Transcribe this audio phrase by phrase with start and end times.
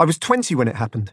[0.00, 1.12] I was 20 when it happened.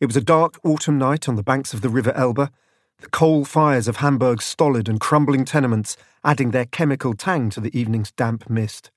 [0.00, 2.50] It was a dark autumn night on the banks of the River Elbe,
[2.98, 7.76] the coal fires of Hamburg's stolid and crumbling tenements adding their chemical tang to the
[7.78, 8.90] evening's damp mist.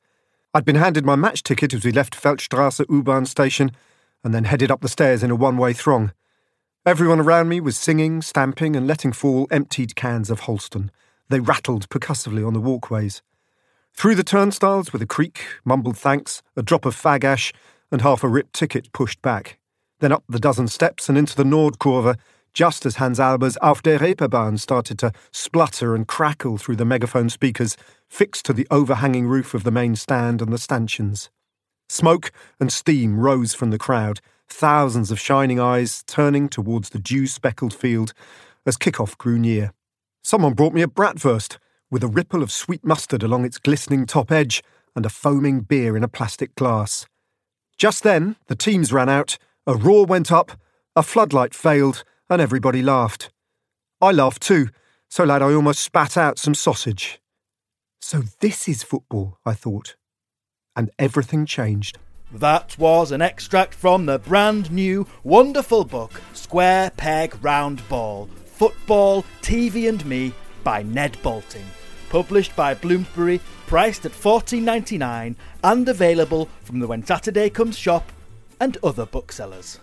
[0.55, 3.71] I'd been handed my match ticket as we left Feldstrasse U-Bahn station
[4.23, 6.12] and then headed up the stairs in a one-way throng.
[6.83, 10.90] Everyone around me was singing, stamping, and letting fall emptied cans of Holsten.
[11.29, 13.22] They rattled percussively on the walkways.
[13.94, 17.53] Through the turnstiles with a creak, mumbled thanks, a drop of fag ash,
[17.91, 19.59] and half a ripped ticket pushed back.
[19.99, 22.17] Then up the dozen steps and into the Nordkurve,
[22.53, 27.29] just as Hans Albers' Auf der Reeperbahn started to splutter and crackle through the megaphone
[27.29, 27.76] speakers
[28.09, 31.29] fixed to the overhanging roof of the main stand and the stanchions.
[31.90, 37.27] Smoke and steam rose from the crowd, thousands of shining eyes turning towards the dew
[37.27, 38.13] speckled field
[38.65, 39.73] as kickoff grew near.
[40.23, 41.57] Someone brought me a bratwurst
[41.91, 44.63] with a ripple of sweet mustard along its glistening top edge
[44.95, 47.05] and a foaming beer in a plastic glass.
[47.77, 50.53] Just then, the teams ran out, a roar went up,
[50.95, 53.29] a floodlight failed, and everybody laughed.
[54.01, 54.70] I laughed too,
[55.09, 57.20] so loud I almost spat out some sausage.
[57.99, 59.96] So this is football, I thought.
[60.76, 61.98] And everything changed.
[62.31, 69.26] That was an extract from the brand new, wonderful book, Square Peg Round Ball Football,
[69.42, 71.66] TV and Me by Ned Boulting.
[72.09, 78.12] Published by Bloomsbury, priced at $14.99 and available from the When Saturday Comes shop
[78.59, 79.80] and other booksellers.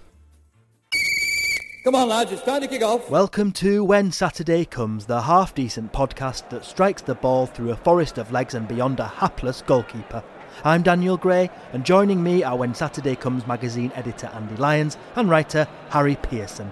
[1.85, 3.11] Come on, lads, it's time to kick off.
[3.11, 7.77] Welcome to When Saturday Comes, the half decent podcast that strikes the ball through a
[7.77, 10.23] forest of legs and beyond a hapless goalkeeper.
[10.65, 15.29] I'm Daniel Gray, and joining me are When Saturday Comes magazine editor Andy Lyons and
[15.29, 16.71] writer Harry Pearson.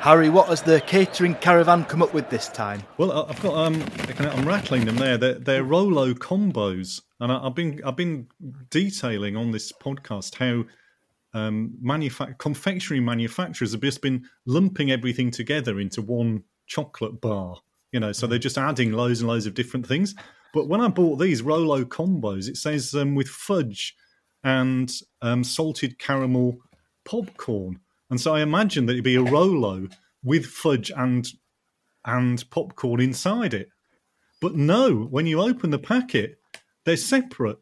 [0.00, 2.82] Harry, what has the catering caravan come up with this time?
[2.96, 3.84] Well, I've got um,
[4.18, 5.18] I'm rattling them there.
[5.18, 8.26] They're, they're Rolo combos, and I've been I've been
[8.70, 10.64] detailing on this podcast how
[11.38, 17.56] um, manufa- confectionery manufacturers have just been lumping everything together into one chocolate bar.
[17.92, 20.14] You know, so they're just adding loads and loads of different things.
[20.54, 23.94] But when I bought these Rolo combos, it says um, with fudge
[24.42, 24.90] and
[25.20, 26.56] um, salted caramel
[27.04, 29.88] popcorn, and so I imagine that it'd be a Rolo
[30.22, 31.26] with fudge and
[32.04, 33.68] and popcorn inside it.
[34.40, 36.38] But no, when you open the packet,
[36.84, 37.58] they're separate.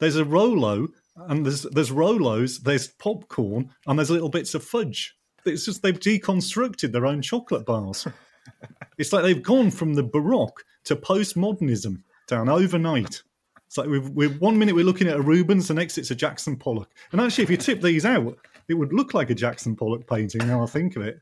[0.00, 5.16] There's a Rolo and there's there's Rolos, there's popcorn, and there's little bits of fudge.
[5.44, 8.06] It's just they've deconstructed their own chocolate bars.
[8.98, 13.22] it's like they've gone from the Baroque to postmodernism down overnight.
[13.66, 16.14] It's like we've, we're one minute we're looking at a Rubens, the next it's a
[16.14, 16.90] Jackson Pollock.
[17.10, 18.38] And actually, if you tip these out,
[18.68, 20.46] it would look like a Jackson Pollock painting.
[20.46, 21.20] Now I think of it,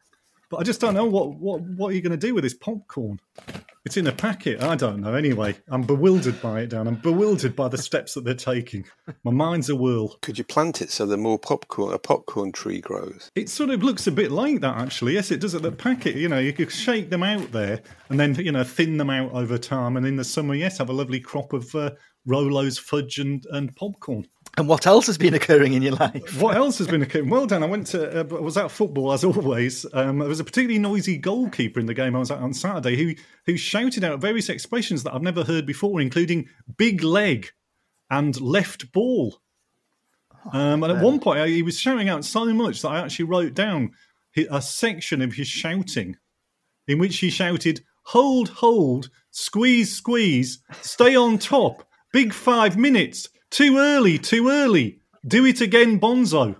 [0.50, 2.54] but I just don't know what what what are you going to do with this
[2.54, 3.18] popcorn?
[3.86, 4.62] It's in a packet.
[4.62, 5.14] I don't know.
[5.14, 6.86] Anyway, I'm bewildered by it, Dan.
[6.86, 8.84] I'm bewildered by the steps that they're taking.
[9.24, 10.18] My mind's a whirl.
[10.20, 13.30] Could you plant it so the more popcorn a popcorn tree grows?
[13.34, 15.14] It sort of looks a bit like that, actually.
[15.14, 15.54] Yes, it does.
[15.54, 17.80] At the packet, you know, you could shake them out there
[18.10, 20.90] and then you know thin them out over time, and in the summer, yes, have
[20.90, 21.92] a lovely crop of uh,
[22.28, 24.26] Rolos, fudge, and and popcorn.
[24.56, 26.40] And what else has been occurring in your life?
[26.40, 27.30] what else has been occurring?
[27.30, 27.62] Well done.
[27.62, 29.86] I went to, uh, I was at football as always.
[29.92, 32.96] Um, there was a particularly noisy goalkeeper in the game I was at on Saturday
[32.96, 33.14] who
[33.46, 37.50] who shouted out various expressions that I've never heard before, including big leg
[38.10, 39.40] and left ball.
[40.52, 43.54] Um, and at one point, he was shouting out so much that I actually wrote
[43.54, 43.92] down
[44.50, 46.16] a section of his shouting
[46.86, 53.78] in which he shouted, Hold, hold, squeeze, squeeze, stay on top, big five minutes too
[53.78, 55.00] early, too early.
[55.26, 56.56] Do it again, Bonzo.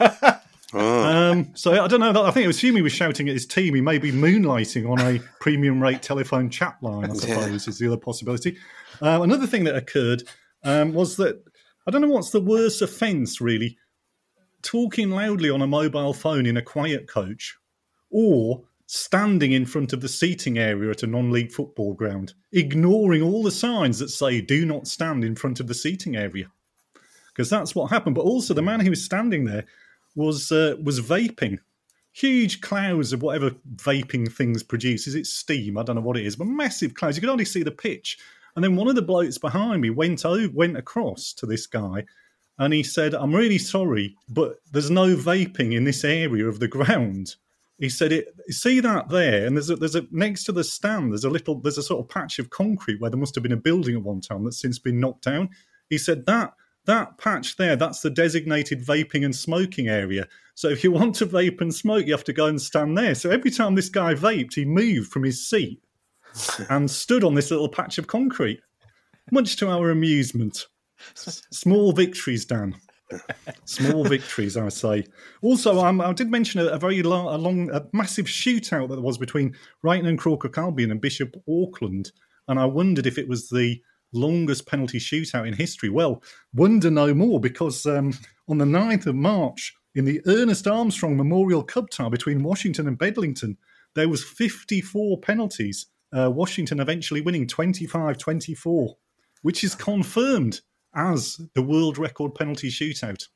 [0.00, 0.40] oh.
[0.72, 2.24] um, so I don't know.
[2.24, 3.74] I think it was Hume was shouting at his team.
[3.74, 7.10] He may be moonlighting on a premium rate telephone chat line.
[7.10, 7.70] I suppose yeah.
[7.70, 8.56] is the other possibility.
[9.00, 10.22] Um, another thing that occurred
[10.64, 11.42] um, was that
[11.86, 13.76] I don't know what's the worst offence really:
[14.62, 17.56] talking loudly on a mobile phone in a quiet coach,
[18.10, 23.22] or standing in front of the seating area at a non league football ground, ignoring
[23.22, 26.50] all the signs that say do not stand in front of the seating area.
[27.28, 28.14] Because that's what happened.
[28.14, 29.64] But also, the man who was standing there
[30.14, 31.58] was uh, was vaping.
[32.12, 35.14] Huge clouds of whatever vaping things produces.
[35.14, 35.76] It's steam.
[35.76, 37.16] I don't know what it is, but massive clouds.
[37.16, 38.18] You could only see the pitch.
[38.54, 42.04] And then one of the blokes behind me went over, went across to this guy,
[42.58, 46.68] and he said, "I'm really sorry, but there's no vaping in this area of the
[46.68, 47.36] ground."
[47.78, 51.12] He said it see that there and there's a there's a next to the stand
[51.12, 53.52] there's a little there's a sort of patch of concrete where there must have been
[53.52, 55.48] a building at one time that's since been knocked down.
[55.90, 56.54] He said that
[56.86, 60.26] that patch there that's the designated vaping and smoking area.
[60.54, 63.14] So if you want to vape and smoke you have to go and stand there.
[63.14, 65.82] So every time this guy vaped he moved from his seat
[66.70, 68.60] and stood on this little patch of concrete.
[69.32, 70.66] Much to our amusement.
[71.14, 72.74] Small victories dan
[73.64, 75.04] Small victories, I say.
[75.42, 79.00] Also, um, I did mention a, a very long, a long, a massive shootout that
[79.00, 82.12] was between Brighton and Croker Albion and Bishop Auckland,
[82.48, 83.80] and I wondered if it was the
[84.12, 85.88] longest penalty shootout in history.
[85.88, 86.22] Well,
[86.54, 88.12] wonder no more, because um,
[88.48, 92.98] on the 9th of March, in the Ernest Armstrong Memorial Cup tie between Washington and
[92.98, 93.56] Bedlington,
[93.94, 95.86] there was 54 penalties.
[96.16, 98.94] Uh, Washington eventually winning 25-24,
[99.42, 100.60] which is confirmed
[100.96, 103.28] as the world record penalty shootout,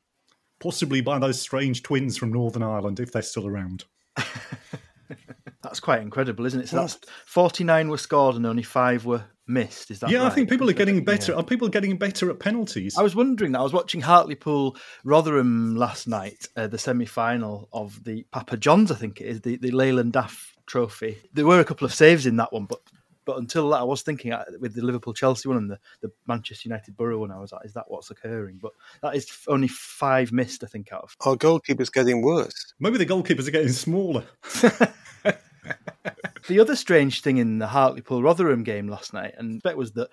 [0.59, 3.85] possibly by those strange twins from Northern Ireland, if they're still around.
[5.63, 6.69] That's quite incredible, isn't it?
[6.69, 9.91] So that's 49 were scored and only five were missed.
[9.91, 10.27] Is that yeah, right?
[10.27, 11.33] I think people are getting better.
[11.33, 11.37] Yeah.
[11.37, 12.97] Are people getting better at penalties?
[12.97, 13.59] I was wondering that.
[13.59, 18.91] I was watching Hartlepool Rotherham last night, uh, the semi final of the Papa John's,
[18.91, 21.21] I think it is, the, the Leyland DAF trophy.
[21.31, 22.81] There were a couple of saves in that one, but
[23.25, 26.11] but until that, I was thinking uh, with the Liverpool Chelsea one and the, the
[26.27, 28.59] Manchester United Boro one, I was like, is that what's occurring?
[28.61, 28.71] But
[29.01, 31.15] that is only five missed, I think, out of.
[31.21, 32.73] Our goalkeeper's getting worse.
[32.79, 34.23] Maybe the goalkeepers are getting smaller.
[36.47, 40.09] The other strange thing in the Hartlepool Rotherham game last night, and that was that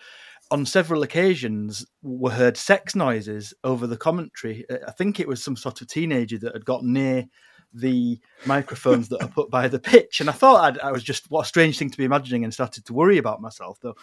[0.51, 4.65] on several occasions were heard sex noises over the commentary.
[4.71, 7.25] Uh, I think it was some sort of teenager that had got near
[7.73, 11.31] the microphones that are put by the pitch, and I thought I'd, I was just
[11.31, 13.79] what a strange thing to be imagining, and started to worry about myself.
[13.81, 13.97] Though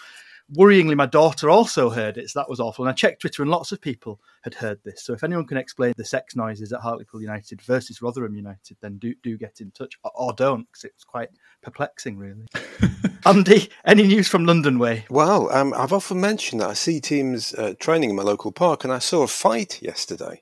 [0.54, 2.86] worryingly, my daughter also heard it, so that was awful.
[2.86, 5.04] And I checked Twitter, and lots of people had heard this.
[5.04, 8.98] So if anyone can explain the sex noises at Hartlepool United versus Rotherham United, then
[8.98, 11.30] do do get in touch, or, or don't, because it's quite
[11.62, 12.46] perplexing, really.
[13.26, 15.06] Andy, any news from London Way?
[15.10, 18.84] Well, um, I've often mentioned that I see teams uh, training in my local park,
[18.84, 20.42] and I saw a fight yesterday.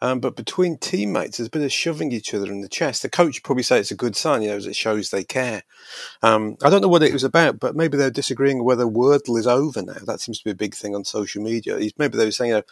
[0.00, 3.02] Um, but between teammates, there's a bit of shoving each other in the chest.
[3.02, 5.62] The coach probably say it's a good sign, you know, as it shows they care.
[6.22, 9.46] Um, I don't know what it was about, but maybe they're disagreeing whether Wordle is
[9.46, 9.98] over now.
[10.04, 11.78] That seems to be a big thing on social media.
[11.98, 12.62] Maybe they were saying, you know,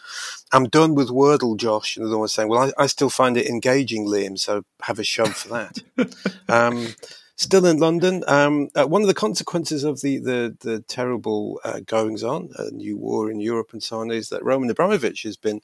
[0.51, 1.95] I'm done with Wordle, Josh.
[1.95, 4.63] And the other one was saying, well, I, I still find it engaging, Liam, so
[4.81, 6.15] have a shove for that.
[6.49, 6.95] um,
[7.41, 11.79] still in London, um, uh, one of the consequences of the the, the terrible uh,
[11.85, 15.37] goings on, a new war in Europe and so on, is that Roman Abramovich has
[15.37, 15.61] been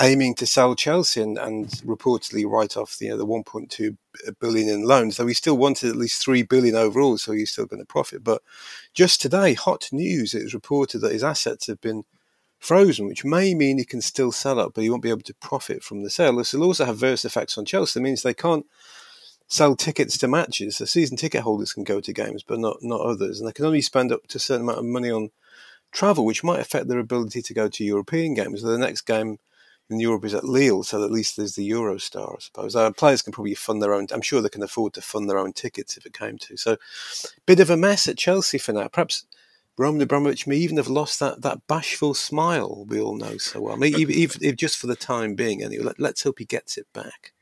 [0.00, 3.96] aiming to sell Chelsea and, and reportedly write off the, you know, the 1.2
[4.40, 7.66] billion in loans, So he still wanted at least 3 billion overall, so he's still
[7.66, 8.22] going to profit.
[8.22, 8.42] But
[8.94, 12.04] just today, hot news, it was reported that his assets have been
[12.58, 15.34] frozen, which may mean he can still sell up, but he won't be able to
[15.34, 16.36] profit from the sale.
[16.36, 17.98] This will also have various effects on Chelsea.
[17.98, 18.66] It means they can't
[19.48, 20.76] sell tickets to matches.
[20.76, 23.40] So season ticket holders can go to games, but not, not others.
[23.40, 25.30] And they can only spend up to a certain amount of money on
[25.90, 28.60] travel, which might affect their ability to go to European games.
[28.60, 29.38] So the next game
[29.90, 32.76] in Europe is at Lille, so at least there's the Eurostar, I suppose.
[32.76, 34.06] Uh, players can probably fund their own.
[34.12, 36.56] I'm sure they can afford to fund their own tickets if it came to.
[36.56, 36.76] So,
[37.46, 38.88] bit of a mess at Chelsea for now.
[38.88, 39.26] Perhaps
[39.78, 43.76] Roman Abramovich may even have lost that, that bashful smile we all know so well.
[43.76, 45.62] Maybe even if just for the time being.
[45.62, 47.32] Anyway, Let, us hope he gets it back.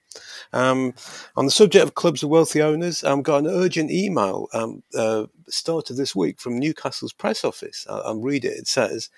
[0.53, 0.95] Um,
[1.37, 4.83] on the subject of clubs of wealthy owners, I've um, got an urgent email um,
[4.95, 7.87] uh, start of this week from Newcastle's press office.
[7.89, 8.57] I'll, I'll read it.
[8.57, 9.11] It says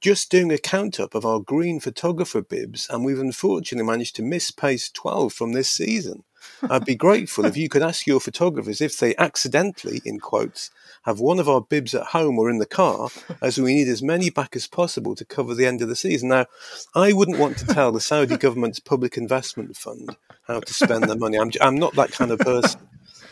[0.00, 4.22] just doing a count up of our green photographer bibs, and we've unfortunately managed to
[4.22, 6.24] miss pace 12 from this season.
[6.70, 10.70] I'd be grateful if you could ask your photographers if they accidentally, in quotes,
[11.02, 13.08] have one of our bibs at home or in the car,
[13.42, 16.28] as we need as many back as possible to cover the end of the season.
[16.28, 16.46] Now,
[16.94, 21.16] I wouldn't want to tell the Saudi government's public investment fund how to spend their
[21.16, 21.38] money.
[21.38, 22.80] I'm, I'm not that kind of person.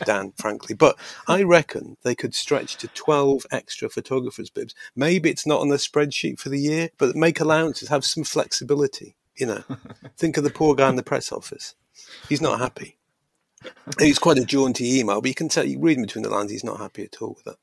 [0.05, 0.75] Dan, frankly.
[0.75, 4.75] But I reckon they could stretch to 12 extra photographers' bibs.
[4.95, 9.15] Maybe it's not on the spreadsheet for the year, but make allowances, have some flexibility.
[9.35, 9.63] You know,
[10.17, 11.75] think of the poor guy in the press office.
[12.29, 12.97] He's not happy.
[13.99, 16.63] It's quite a jaunty email, but you can tell, you read between the lines, he's
[16.63, 17.59] not happy at all with it.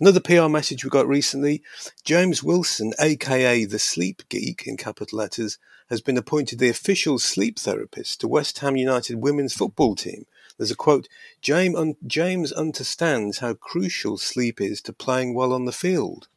[0.00, 1.62] Another PR message we got recently
[2.04, 5.58] James Wilson, aka the Sleep Geek in capital letters,
[5.90, 10.26] has been appointed the official sleep therapist to West Ham United women's football team.
[10.58, 11.08] There's a quote
[11.40, 16.28] James, un- James understands how crucial sleep is to playing well on the field.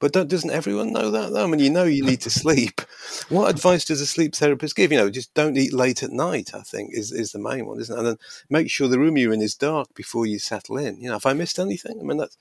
[0.00, 1.44] But doesn't everyone know that though?
[1.44, 2.80] I mean, you know you need to sleep.
[3.28, 4.92] What advice does a sleep therapist give?
[4.92, 6.50] You know, just don't eat late at night.
[6.54, 7.98] I think is is the main one, isn't it?
[7.98, 8.16] And then
[8.48, 11.00] make sure the room you're in is dark before you settle in.
[11.00, 12.36] You know, if I missed anything, I mean that's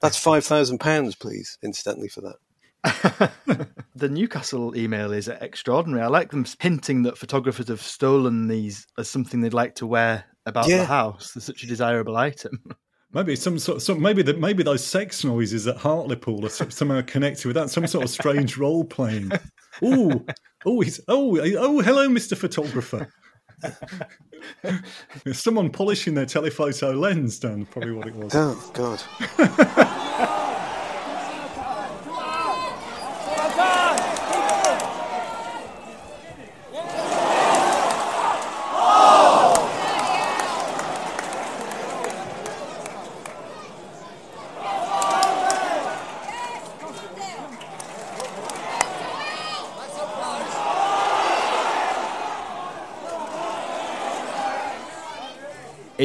[0.00, 3.32] that's five thousand pounds, please, incidentally for that.
[3.96, 6.02] the Newcastle email is extraordinary.
[6.02, 10.24] I like them hinting that photographers have stolen these as something they'd like to wear
[10.46, 10.78] about Yeah.
[10.78, 11.32] the house.
[11.32, 12.58] They're such a desirable item.
[13.12, 17.46] Maybe some sort, some maybe that maybe those sex noises at Hartlepool are somehow connected
[17.46, 17.70] with that.
[17.70, 19.30] Some sort of strange role playing.
[19.80, 20.22] Oh,
[20.66, 23.08] oh, he's oh, oh, hello, Mister Photographer.
[25.32, 27.64] Someone polishing their telephoto lens, Dan.
[27.66, 28.32] Probably what it was.
[28.34, 29.02] Oh God.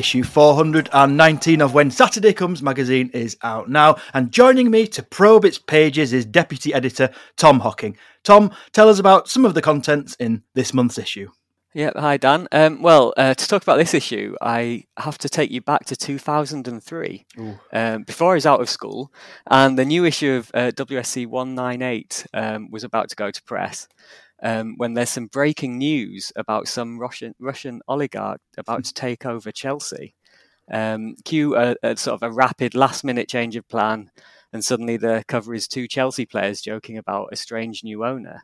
[0.02, 5.46] Issue 419 of When Saturday Comes magazine is out now, and joining me to probe
[5.46, 7.96] its pages is Deputy Editor Tom Hocking.
[8.24, 11.30] Tom, tell us about some of the contents in this month's issue.
[11.76, 12.48] Yeah, hi Dan.
[12.52, 15.96] Um, well, uh, to talk about this issue, I have to take you back to
[15.96, 17.26] 2003,
[17.72, 19.14] um, before I was out of school,
[19.52, 23.88] and the new issue of uh, WSC 198 um, was about to go to press.
[24.44, 29.52] Um, when there's some breaking news about some Russian Russian oligarch about to take over
[29.52, 30.16] Chelsea,
[30.72, 34.10] um, cue a, a sort of a rapid last minute change of plan,
[34.52, 38.44] and suddenly the cover is two Chelsea players joking about a strange new owner.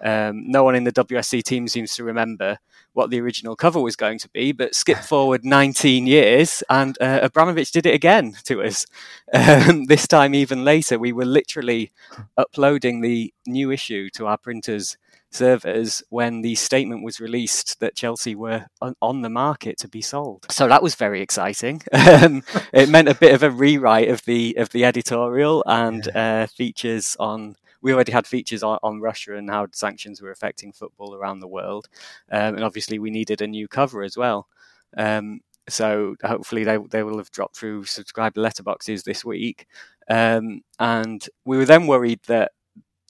[0.00, 2.58] Um, no one in the WSC team seems to remember
[2.92, 7.20] what the original cover was going to be, but skip forward 19 years and uh,
[7.22, 8.86] Abramovich did it again to us.
[9.32, 11.92] Um, this time, even later, we were literally
[12.36, 14.96] uploading the new issue to our printers
[15.34, 20.00] servers when the statement was released that Chelsea were on, on the market to be
[20.00, 20.46] sold.
[20.50, 21.82] So that was very exciting.
[22.14, 26.46] Um, it meant a bit of a rewrite of the of the editorial and uh,
[26.46, 31.14] features on we already had features on, on, Russia and how sanctions were affecting football
[31.14, 31.88] around the world.
[32.32, 34.48] Um, and obviously, we needed a new cover as well.
[34.96, 39.66] Um, so hopefully, they, they will have dropped through subscriber letterboxes this week.
[40.08, 42.52] Um, and we were then worried that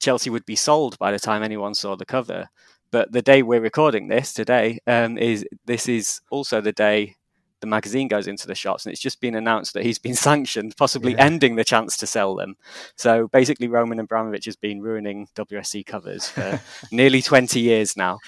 [0.05, 2.49] Chelsea would be sold by the time anyone saw the cover.
[2.91, 7.17] But the day we're recording this today um, is this is also the day
[7.65, 10.77] the magazine goes into the shops, and it's just been announced that he's been sanctioned,
[10.77, 11.25] possibly yeah.
[11.25, 12.57] ending the chance to sell them.
[12.95, 16.61] So basically, Roman Abramovich has been ruining WSC covers for
[16.93, 18.19] nearly 20 years now.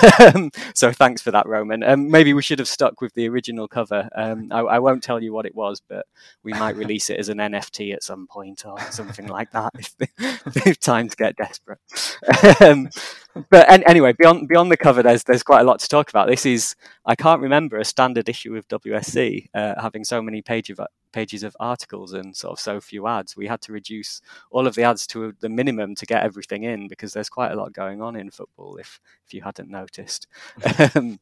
[0.74, 1.82] so thanks for that, Roman.
[1.82, 4.08] Um, maybe we should have stuck with the original cover.
[4.16, 6.06] Um, I, I, won't tell you what it was, but
[6.42, 9.94] we might release it as an NFT at some point or something like that if,
[10.66, 11.78] if times get desperate.
[13.50, 16.28] But anyway, beyond beyond the cover, there's there's quite a lot to talk about.
[16.28, 16.74] This is
[17.06, 20.80] I can't remember a standard issue of WSC uh, having so many page of,
[21.12, 23.36] pages of articles and sort of so few ads.
[23.36, 24.20] We had to reduce
[24.50, 27.56] all of the ads to the minimum to get everything in because there's quite a
[27.56, 28.76] lot going on in football.
[28.76, 30.26] If if you hadn't noticed.
[30.94, 31.18] Um,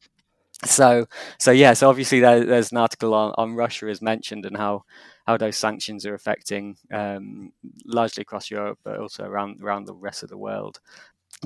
[0.65, 1.07] so
[1.39, 4.83] so yeah so obviously there, there's an article on, on Russia as mentioned and how
[5.25, 7.51] how those sanctions are affecting um,
[7.85, 10.79] largely across Europe but also around around the rest of the world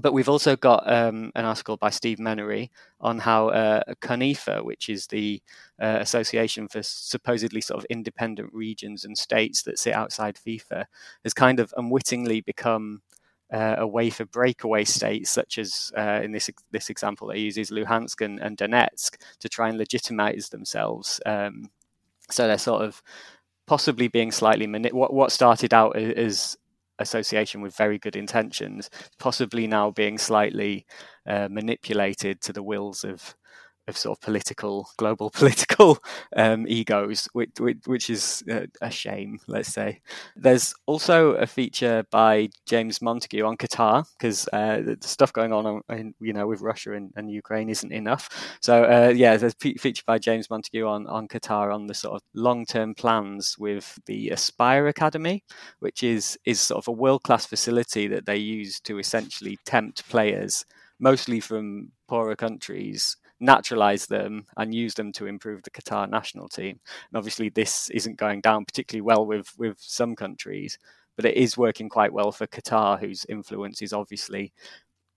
[0.01, 4.89] but we've also got um, an article by Steve Menary on how uh, CONIFA, which
[4.89, 5.41] is the
[5.81, 10.85] uh, association for supposedly sort of independent regions and states that sit outside FIFA,
[11.23, 13.01] has kind of unwittingly become
[13.53, 17.69] uh, a way for breakaway states, such as uh, in this this example they uses
[17.69, 21.21] Luhansk and, and Donetsk, to try and legitimize themselves.
[21.25, 21.69] Um,
[22.29, 23.01] so they're sort of
[23.65, 26.57] possibly being slightly mani- what what started out as
[26.99, 30.85] association with very good intentions, possibly now being slightly
[31.27, 33.35] uh, manipulated to the wills of
[33.87, 35.99] of sort of political, global political
[36.35, 38.43] um, egos, which, which, which is
[38.81, 40.01] a shame, let's say.
[40.35, 45.81] There's also a feature by James Montague on Qatar because uh, the stuff going on,
[45.89, 48.57] in, you know, with Russia and, and Ukraine isn't enough.
[48.61, 52.15] So uh, yeah, there's a feature by James Montague on on Qatar on the sort
[52.15, 55.43] of long-term plans with the Aspire Academy,
[55.79, 60.65] which is is sort of a world-class facility that they use to essentially tempt players
[60.99, 66.79] mostly from poorer countries naturalize them and use them to improve the Qatar national team.
[67.09, 70.77] And obviously, this isn't going down particularly well with with some countries,
[71.15, 74.53] but it is working quite well for Qatar, whose influence is obviously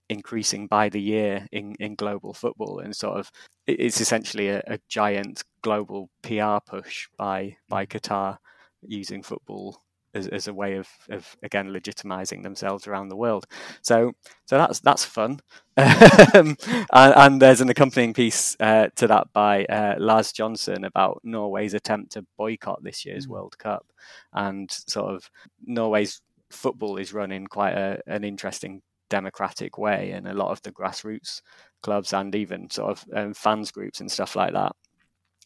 [0.09, 3.31] increasing by the year in, in global football and sort of
[3.67, 7.91] it's essentially a, a giant global PR push by by mm.
[7.91, 8.39] Qatar
[8.83, 9.83] using football
[10.15, 13.47] as, as a way of, of again legitimizing themselves around the world.
[13.83, 14.13] So
[14.47, 15.41] so that's that's fun.
[15.77, 16.57] um,
[16.93, 21.73] and, and, there's an accompanying piece uh, to that by uh, Lars Johnson about Norway's
[21.73, 23.31] attempt to boycott this year's mm.
[23.31, 23.87] World Cup,
[24.33, 25.31] and sort of
[25.65, 30.61] Norway's football is run in quite a, an interesting democratic way, and a lot of
[30.63, 31.43] the grassroots
[31.83, 34.73] clubs and even sort of um, fans groups and stuff like that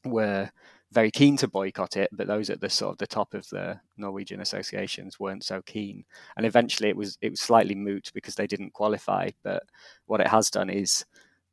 [0.05, 0.51] were
[0.93, 3.81] very keen to boycott it, but those at the sort of the top of the
[3.97, 6.05] Norwegian associations weren't so keen.
[6.37, 9.31] And eventually, it was it was slightly moot because they didn't qualify.
[9.43, 9.63] But
[10.07, 11.05] what it has done is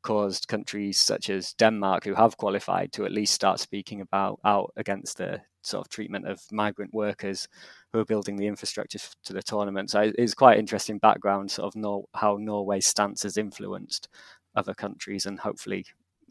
[0.01, 4.71] caused countries such as Denmark, who have qualified, to at least start speaking about out
[4.77, 7.47] against the sort of treatment of migrant workers
[7.91, 9.89] who are building the infrastructure to the tournament.
[9.89, 14.07] So it's quite interesting background, sort of Nor- how Norway's stance has influenced
[14.55, 15.85] other countries and hopefully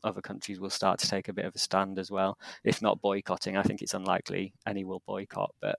[0.04, 2.38] other countries will start to take a bit of a stand as well.
[2.64, 5.76] If not boycotting, I think it's unlikely any will boycott, but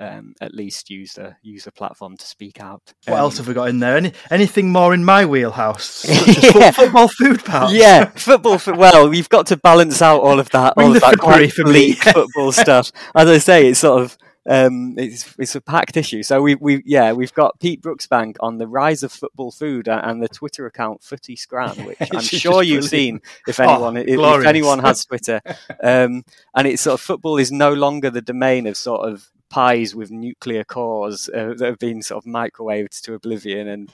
[0.00, 2.92] um, at least use the use the platform to speak out.
[3.06, 3.96] What Um, else have we got in there?
[3.96, 6.04] Any anything more in my wheelhouse?
[6.58, 6.70] Yeah.
[6.72, 7.72] football food parts.
[7.72, 8.58] yeah, football.
[8.58, 11.20] For, well, we've got to balance out all of that, Bring all of that frippery
[11.20, 12.90] quite for bleak football stuff.
[13.14, 14.16] As I say, it's sort of
[14.48, 16.22] um, it's it's a packed issue.
[16.22, 20.22] So we we yeah we've got Pete Brooksbank on the rise of football food and
[20.22, 22.90] the Twitter account Footy Scran, which I'm sure you've brilliant.
[22.90, 25.40] seen if Oh, anyone if, if anyone has Twitter.
[25.82, 26.24] Um,
[26.56, 30.10] and it's sort of football is no longer the domain of sort of pies with
[30.10, 33.92] nuclear cores uh, that have been sort of microwaved to oblivion and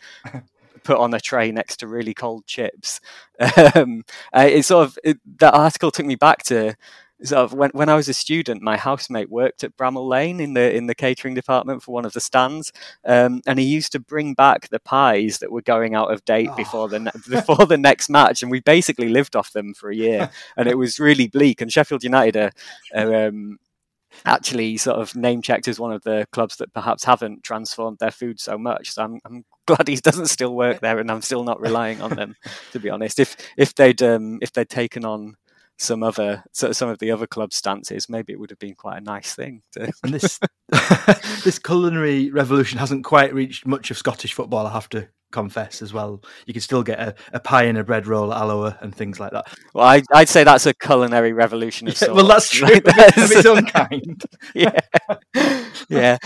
[0.83, 3.01] put on a tray next to really cold chips.
[3.75, 6.77] Um, uh, it sort of it, that article took me back to
[7.23, 10.55] sort of when, when I was a student, my housemate worked at Bramall Lane in
[10.55, 12.73] the in the catering department for one of the stands,
[13.05, 16.49] um, and he used to bring back the pies that were going out of date
[16.53, 16.57] Oh.
[16.57, 19.97] before the ne- before the next match, and we basically lived off them for a
[19.97, 21.61] year, and it was really bleak.
[21.61, 22.53] And Sheffield United are.
[22.95, 23.59] are um,
[24.27, 28.13] Actually, sort of name checked as one of the clubs that perhaps haven't transformed their
[28.13, 28.93] food so much.
[28.93, 32.11] So I'm, I'm glad he doesn't still work there, and I'm still not relying on
[32.11, 32.37] them.
[32.73, 35.35] To be honest, if if they'd um, if they'd taken on
[35.79, 38.99] some other so some of the other club stances, maybe it would have been quite
[38.99, 39.63] a nice thing.
[39.73, 39.93] To...
[40.03, 40.39] And this
[41.45, 44.67] this culinary revolution hasn't quite reached much of Scottish football.
[44.67, 46.23] I have to confess as well.
[46.47, 49.21] You can still get a, a pie and a bread roll at Alloa and things
[49.21, 49.47] like that.
[49.75, 52.15] Well, I, I'd say that's a culinary revolution of Yeah, sorts.
[52.15, 52.69] well, that's true.
[52.69, 54.23] Like, of its own kind.
[54.55, 54.79] yeah,
[55.89, 56.19] yeah.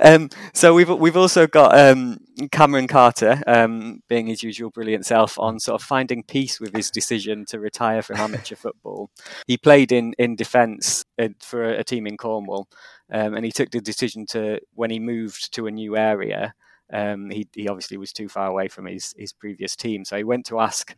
[0.00, 2.18] um, so we've we've also got um,
[2.50, 6.90] Cameron Carter, um, being his usual brilliant self, on sort of finding peace with his
[6.90, 9.10] decision to retire from amateur football.
[9.46, 12.68] He played in in defence uh, for a, a team in Cornwall,
[13.12, 16.54] um, and he took the decision to when he moved to a new area.
[16.92, 20.24] Um, he he obviously was too far away from his his previous team, so he
[20.24, 20.94] went to ask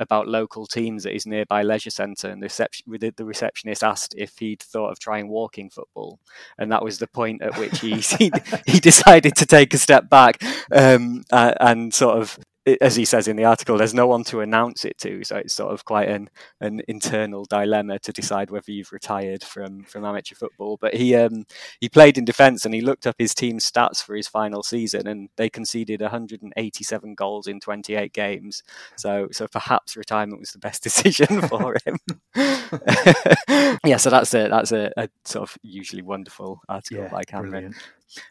[0.00, 4.14] about local teams at his nearby leisure centre, and the, reception, the, the receptionist asked
[4.16, 6.18] if he'd thought of trying walking football,
[6.58, 8.32] and that was the point at which he he,
[8.66, 12.38] he decided to take a step back um, uh, and sort of.
[12.80, 15.54] As he says in the article, there's no one to announce it to, so it's
[15.54, 16.28] sort of quite an,
[16.60, 20.76] an internal dilemma to decide whether you've retired from, from amateur football.
[20.80, 21.44] But he um,
[21.80, 25.06] he played in defence and he looked up his team's stats for his final season,
[25.06, 28.62] and they conceded 187 goals in 28 games.
[28.96, 31.98] So so perhaps retirement was the best decision for him.
[33.84, 37.50] yeah, so that's a that's a, a sort of usually wonderful article by Cameron.
[37.50, 37.76] brilliant.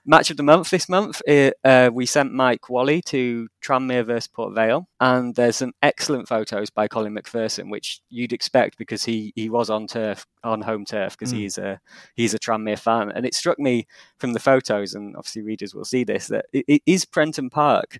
[0.05, 4.27] Match of the month this month, uh, uh, we sent Mike Whalley to Tranmere versus
[4.27, 9.31] Port Vale, and there's some excellent photos by Colin McPherson, which you'd expect because he
[9.35, 11.37] he was on turf on home turf because Mm.
[11.37, 11.79] he's a
[12.15, 13.87] he's a Tranmere fan, and it struck me
[14.17, 17.99] from the photos, and obviously readers will see this that it, it is Prenton Park,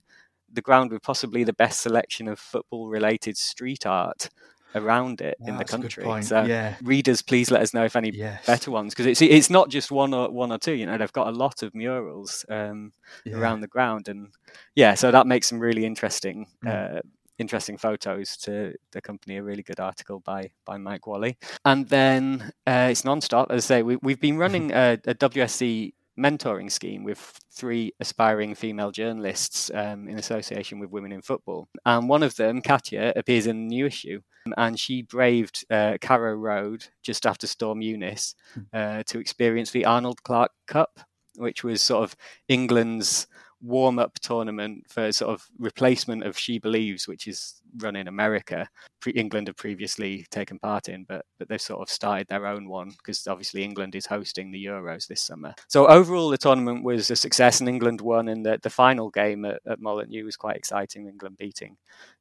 [0.51, 4.29] the ground with possibly the best selection of football related street art
[4.75, 6.23] around it in the That's a good country.
[6.23, 6.75] So yeah.
[6.83, 8.45] readers, please let us know if any Yes.
[8.45, 10.73] better ones because it's it's not just one or one or two.
[10.73, 12.91] You know, they've got a lot of murals um,
[13.25, 13.37] Yeah.
[13.37, 14.29] around the ground, and
[14.75, 16.47] yeah, so that makes some really interesting.
[16.63, 16.97] Mm.
[16.97, 17.01] Uh,
[17.37, 22.89] interesting photos to accompany a really good article by by Mike Whalley and then uh,
[22.91, 27.39] it's non-stop as I say we, we've been running a, a WSC mentoring scheme with
[27.51, 31.69] three aspiring female journalists um, in association with Women in Football.
[31.85, 34.21] And one of them, Katya, appears in the new issue.
[34.57, 38.35] And she braved uh, Carrow Road just after Storm Eunice
[38.73, 40.99] uh, to experience the Arnold Clark Cup,
[41.35, 42.15] which was sort of
[42.47, 43.27] England's
[43.61, 48.67] warm up tournament for sort of replacement of She Believes, which is run in America.
[48.99, 52.69] Pre- England have previously taken part in, but but they've sort of started their own
[52.69, 55.53] one because obviously England is hosting the Euros this summer.
[55.67, 58.29] So overall, the tournament was a success, and England won.
[58.29, 61.07] And the, the final game at, at Molineux was quite exciting.
[61.07, 61.77] England beating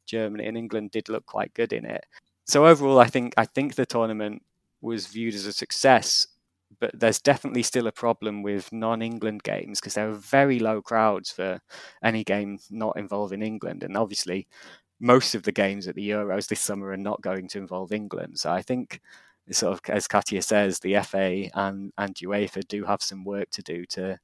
[0.07, 2.05] Germany, and England did look quite good in it.
[2.47, 4.43] So overall, I think I think the tournament
[4.81, 6.27] was viewed as a success
[6.81, 11.31] but there's definitely still a problem with non-England games because there are very low crowds
[11.31, 11.61] for
[12.03, 14.47] any game not involving England, and obviously
[15.01, 18.39] most of the games at the Euros this summer are not going to involve England.
[18.39, 19.01] So I think,
[19.51, 23.63] sort of as Katia says, the FA and and UEFA do have some work to
[23.63, 24.19] do to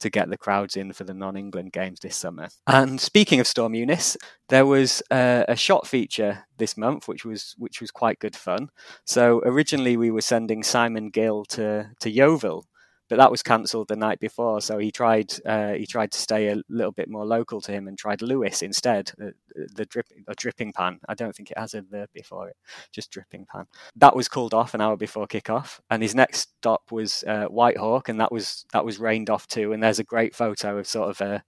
[0.00, 2.48] to get the crowds in for the non-England games this summer.
[2.66, 4.16] And speaking of Storm Eunice,
[4.48, 8.68] there was a shot feature this month, which was which was quite good fun.
[9.06, 12.66] So originally we were sending Simon Gill to to Yeovil
[13.10, 14.60] but that was cancelled the night before.
[14.62, 17.88] So he tried uh, he tried to stay a little bit more local to him
[17.88, 19.10] and tried Lewes instead.
[19.18, 19.34] The,
[19.74, 21.00] the dripping a dripping pan.
[21.08, 22.56] I don't think it has a verb before it,
[22.92, 23.66] just dripping pan.
[23.96, 28.08] That was called off an hour before kickoff, and his next stop was uh, Whitehawk,
[28.08, 29.72] and that was that was rained off too.
[29.72, 31.42] And there's a great photo of sort of a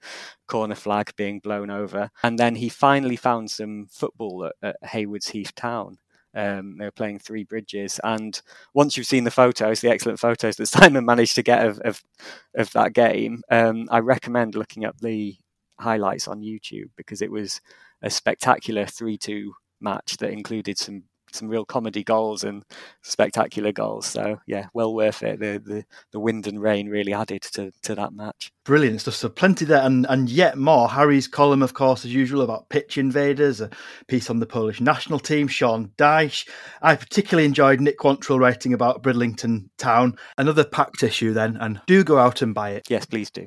[0.48, 5.28] corner flag being blown over, and then he finally found some football at, at Haywards
[5.28, 5.98] Heath Town
[6.34, 8.40] um, they were playing Three Bridges, and
[8.74, 12.02] once you've seen the photos, the excellent photos that Simon managed to get of of,
[12.56, 15.36] of that game, um, I recommend looking up the
[15.80, 17.60] highlights on YouTube because it was
[18.02, 22.64] a spectacular three-two match that included some some real comedy goals and
[23.02, 24.06] spectacular goals.
[24.06, 25.40] So yeah, well worth it.
[25.40, 28.50] The the, the wind and rain really added to, to that match.
[28.64, 29.14] Brilliant stuff.
[29.14, 30.88] So plenty there, and and yet more.
[30.88, 33.60] Harry's column, of course, as usual, about pitch invaders.
[33.60, 33.70] A
[34.06, 35.48] piece on the Polish national team.
[35.48, 36.48] Sean Dyche.
[36.80, 40.16] I particularly enjoyed Nick Quantrill writing about Bridlington Town.
[40.38, 42.88] Another packed issue then, and do go out and buy it.
[42.88, 43.46] Yes, please do.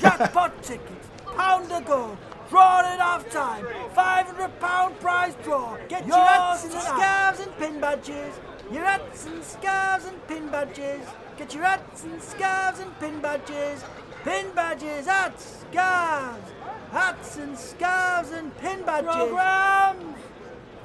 [0.00, 2.16] Jackpot tickets, pound a go.
[2.50, 3.64] Drawn at half time.
[3.94, 5.78] £500 prize draw.
[5.88, 8.34] Get your hats and scarves and pin badges.
[8.72, 11.06] Your hats and scarves and pin badges.
[11.38, 13.84] Get your hats and scarves and pin badges.
[14.24, 16.50] Pin badges, hats, scarves.
[16.90, 19.14] Hats and scarves and pin badges.
[19.14, 20.16] Programs!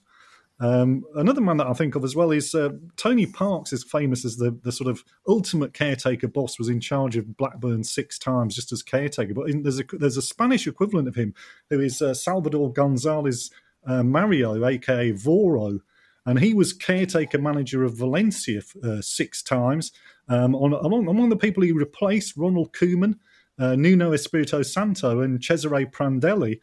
[0.60, 4.26] Um, another man that I think of as well is uh, Tony Parks is famous
[4.26, 6.60] as the the sort of ultimate caretaker boss.
[6.60, 9.34] Was in charge of Blackburn six times just as caretaker.
[9.34, 11.34] But in, there's a there's a Spanish equivalent of him
[11.70, 13.50] who is uh, Salvador Gonzalez
[13.88, 15.80] uh, Mario, aka Voro
[16.26, 19.92] and he was caretaker manager of Valencia uh, six times.
[20.28, 23.16] Um, on, among, among the people he replaced, Ronald Koeman,
[23.60, 26.60] uh, Nuno Espirito Santo, and Cesare Prandelli.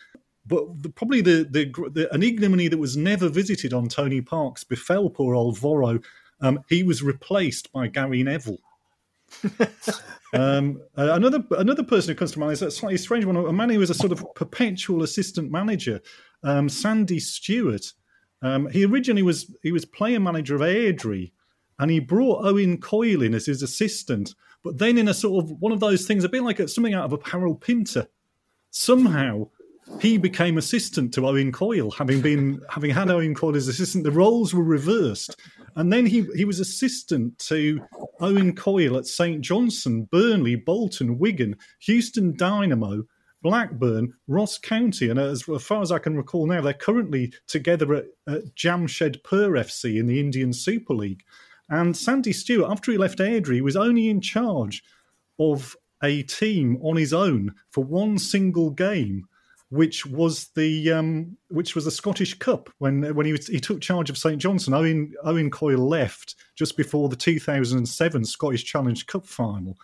[0.47, 4.64] But the, probably the, the, the, an ignominy that was never visited on Tony Parks
[4.64, 6.03] befell poor old Voro.
[6.40, 8.59] Um, he was replaced by Gary Neville.
[10.33, 13.37] um, uh, another another person who comes to mind is a slightly strange one.
[13.37, 16.01] A man who was a sort of perpetual assistant manager,
[16.42, 17.92] um, Sandy Stewart,
[18.42, 21.33] um, he originally was he was player manager of Airdrie,
[21.79, 24.35] and he brought Owen Coyle in as his assistant.
[24.62, 27.05] But then, in a sort of one of those things, a bit like something out
[27.05, 28.07] of a Harold Pinter,
[28.70, 29.48] somehow
[30.01, 34.05] he became assistant to Owen Coyle, having been having had Owen Coyle as assistant.
[34.05, 35.37] The roles were reversed,
[35.77, 37.81] and then he he was assistant to
[38.20, 43.05] Owen Coyle at St Johnstone, Burnley, Bolton, Wigan, Houston Dynamo,
[43.49, 48.05] Blackburn, Ross County, and as, far as I can recall now, they're currently together at,
[48.27, 51.23] at Jamshedpur FC in the Indian Super League.
[51.71, 54.83] And Sandy Stewart, after he left Airdrie, was only in charge
[55.39, 59.27] of a team on his own for one single game,
[59.71, 63.81] which was the um, which was the Scottish Cup when when he was, he took
[63.81, 64.75] charge of St Johnstone.
[64.75, 69.75] Owen Owen Coyle left just before the 2007 Scottish Challenge Cup final,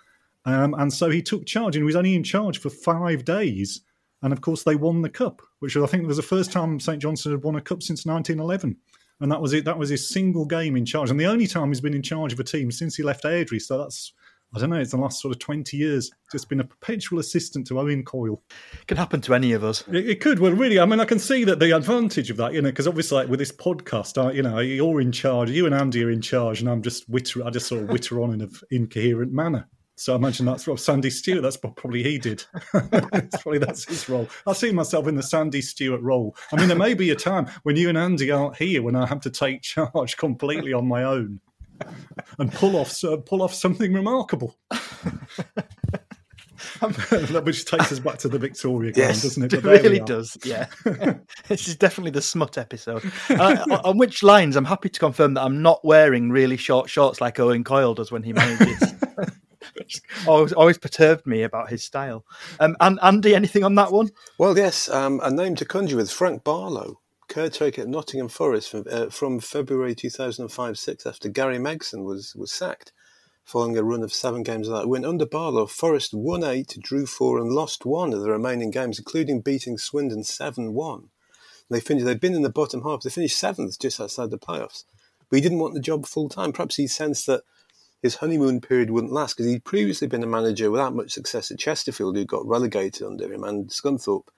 [0.45, 3.81] um, and so he took charge, and he was only in charge for five days.
[4.23, 7.01] And of course, they won the cup, which I think was the first time St
[7.01, 8.77] Johnstone had won a cup since 1911.
[9.21, 9.65] And that was it.
[9.65, 12.33] That was his single game in charge, and the only time he's been in charge
[12.33, 13.63] of a team since he left Airdrie.
[13.63, 14.13] So that's
[14.55, 16.13] I don't know, it's the last sort of 20 years.
[16.31, 18.41] Just been a perpetual assistant to Owen Coyle.
[18.87, 19.83] Can happen to any of us.
[19.89, 20.39] It, it could.
[20.39, 22.87] Well, really, I mean, I can see that the advantage of that, you know, because
[22.87, 26.11] obviously, like with this podcast, I, you know, you're in charge, you and Andy are
[26.11, 29.33] in charge, and I'm just witter, I just sort of witter on in an incoherent
[29.33, 29.69] manner.
[29.97, 31.43] So I imagine that's what Sandy Stewart.
[31.43, 32.43] That's what probably he did.
[32.75, 34.29] it's probably that's his role.
[34.47, 36.37] I see myself in the Sandy Stewart role.
[36.53, 39.07] I mean, there may be a time when you and Andy aren't here when I
[39.07, 41.41] have to take charge completely on my own
[42.39, 44.57] and pull off uh, pull off something remarkable.
[47.45, 49.53] Which takes us back to the Victoria ground, Yes, doesn't it?
[49.53, 50.67] It But there we really does, yeah.
[51.49, 53.05] this is definitely the smut episode.
[53.31, 56.89] Uh, on- on which lines, I'm happy to confirm that I'm not wearing really short
[56.91, 58.95] shorts like Owen Coyle does when he manages.
[60.27, 62.25] always, always perturbed me about his style.
[62.61, 64.11] Um, and Andy, anything on that one?
[64.39, 68.85] Well, yes, um, a name to conjure with Frank Barlow, caretaker at Nottingham Forest from,
[68.91, 72.93] uh, from February 2005 6 after Gary Megson was, was sacked
[73.45, 75.05] following a run of seven games without a win.
[75.05, 79.41] Under Barlow, Forest won eight, drew four, and lost one of the remaining games, including
[79.41, 81.09] beating Swindon 7 1.
[81.71, 84.85] They finished, they'd been in the bottom half, they finished seventh just outside the playoffs.
[85.29, 86.53] But he didn't want the job full time.
[86.53, 87.43] Perhaps he sensed that
[88.05, 91.59] his honeymoon period wouldn't last because he'd previously been a manager without much success at
[91.59, 94.29] Chesterfield, who got relegated under him, and Scunthorpe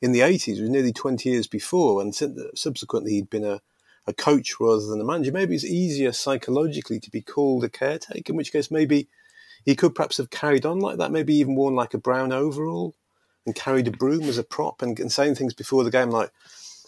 [0.00, 2.12] in the 80s, it was nearly 20 years before, and
[2.56, 3.60] subsequently he'd been a,
[4.08, 5.30] a coach rather than a manager.
[5.30, 9.06] Maybe it's easier psychologically to be called a caretaker, in which case maybe
[9.64, 12.96] he could perhaps have carried on like that, maybe even worn like a brown overall
[13.46, 16.32] and carried a broom as a prop and, and saying things before the game like,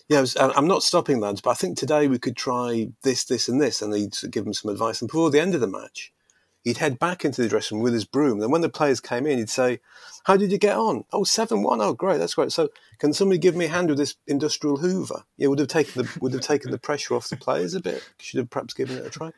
[0.08, 3.48] yeah, was- I'm not stopping lads, but I think today we could try this, this,
[3.48, 5.00] and this, and he'd give them some advice.
[5.00, 6.12] And before the end of the match,
[6.64, 8.40] he'd head back into the dressing room with his broom.
[8.42, 9.81] And when the players came in, he'd say,
[10.24, 11.05] "How did you get on?
[11.12, 11.81] Oh, seven one.
[11.81, 12.50] Oh, great, that's great.
[12.50, 15.24] So can somebody give me a hand with this industrial Hoover?
[15.37, 18.03] Yeah, would have taken the would have taken the pressure off the players a bit.
[18.18, 19.31] Should have perhaps given it a try.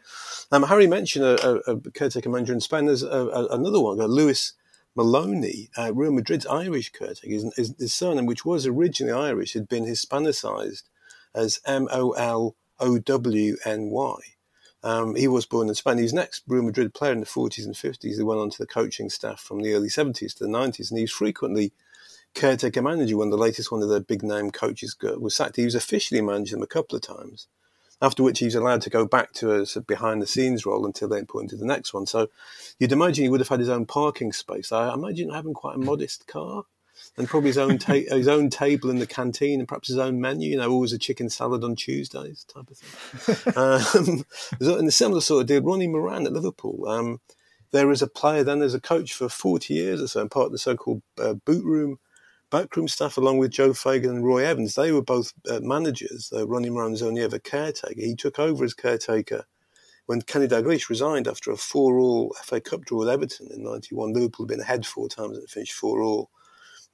[0.53, 2.87] Um, Harry mentioned a, a, a caretaker manager in Spain.
[2.87, 4.55] There's a, a, another one, uh, Luis
[4.97, 7.29] Molowny, uh, Real Madrid's Irish caretaker.
[7.29, 10.85] His, his, his surname, which was originally Irish, had been Hispanicized
[11.35, 14.17] as M O L O W N Y.
[14.87, 15.97] Um, he was born in Spain.
[15.97, 18.17] He was an ex Real Madrid player in the 40s and 50s.
[18.17, 20.99] He went on to the coaching staff from the early 70s to the 90s, and
[20.99, 21.73] he was frequently
[22.35, 25.57] caretaker manager when the latest one of their big name coaches was sacked.
[25.57, 27.49] He was officially managed them a couple of times,
[28.01, 31.09] after which he was allowed to go back to a behind the scenes role until
[31.09, 32.07] they appointed the next one.
[32.07, 32.29] So
[32.79, 34.71] you'd imagine he would have had his own parking space.
[34.71, 36.63] I imagine having quite a modest car.
[37.19, 40.21] And probably his own ta- his own table in the canteen, and perhaps his own
[40.21, 40.51] menu.
[40.51, 43.55] You know, always a chicken salad on Tuesdays, type of thing.
[43.57, 44.25] um,
[44.81, 46.87] in a similar sort of deal, Ronnie Moran at Liverpool.
[46.87, 47.21] Um,
[47.73, 50.47] there is a player, then there's a coach for 40 years or so, and part
[50.47, 51.99] of the so-called uh, boot room,
[52.51, 54.75] backroom staff, along with Joe Fagan and Roy Evans.
[54.75, 56.33] They were both uh, managers.
[56.35, 58.01] Uh, Ronnie Moran was only ever caretaker.
[58.01, 59.45] He took over as caretaker
[60.07, 64.13] when Kenny Dalglish resigned after a four-all FA Cup draw with Everton in '91.
[64.13, 66.31] Liverpool had been ahead four times and it finished four-all.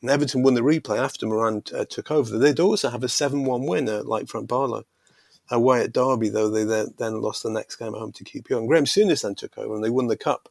[0.02, 2.36] And Everton won the replay after Moran uh, took over.
[2.36, 4.84] They'd also have a 7-1 win, uh, like Frank Barlow,
[5.48, 8.58] away at Derby, though they then, then lost the next game at home to QPR.
[8.58, 10.48] And Graeme Souness then took over and they won the cup.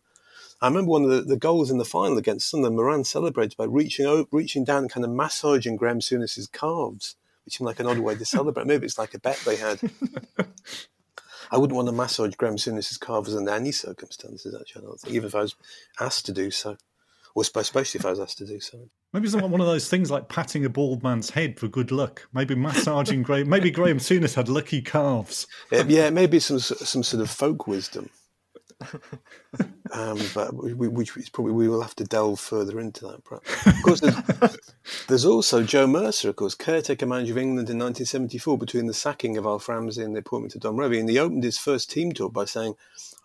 [0.62, 3.66] I remember one of the, the goals in the final against Sunderland, Moran celebrated by
[3.66, 7.88] reaching out, reaching down and kind of massaging Graeme Souness's calves, which seemed like an
[7.88, 8.68] odd way to celebrate.
[8.68, 9.82] Maybe it's like a bet they had.
[11.52, 15.16] I wouldn't want to massage Graeme Souness's calves under any circumstances, actually, I don't think,
[15.16, 15.56] even if I was
[16.00, 16.78] asked to do so,
[17.36, 18.90] or especially if I was asked to do so.
[19.14, 22.28] Maybe it's one of those things like patting a bald man's head for good luck.
[22.34, 23.50] Maybe massaging Graeme.
[23.50, 25.48] Maybe Graeme Souness had lucky calves.
[25.72, 28.10] Yeah, maybe some some sort of folk wisdom.
[29.94, 33.24] Um, but we, we, which is probably we will have to delve further into that.
[33.26, 33.68] Perhaps.
[33.68, 34.58] Of course, there's,
[35.10, 39.38] there's also Joe Mercer, of course, caretaker manager of England in 1974, between the sacking
[39.38, 42.14] of Alf Ramsey and the appointment of Don Revie, and he opened his first team
[42.14, 42.76] tour by saying,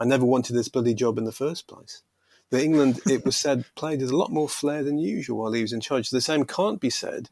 [0.00, 2.02] "I never wanted this bloody job in the first place."
[2.50, 5.62] That England, it was said, played with a lot more flair than usual while he
[5.62, 6.10] was in charge.
[6.10, 7.28] The same can't be said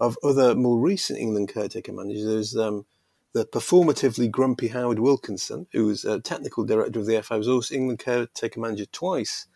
[0.00, 2.24] of other more recent England caretaker managers.
[2.24, 2.86] There's um,
[3.32, 7.74] the performatively grumpy Howard Wilkinson, who was a technical director of the FA, was also
[7.74, 9.46] England caretaker manager twice.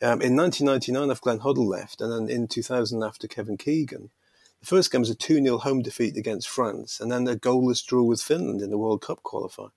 [0.00, 4.10] Um, in 1999, after Glenn Hoddle left, and then in 2000 after Kevin Keegan.
[4.60, 7.84] The first game was a 2 0 home defeat against France, and then a goalless
[7.84, 9.70] draw with Finland in the World Cup qualifier.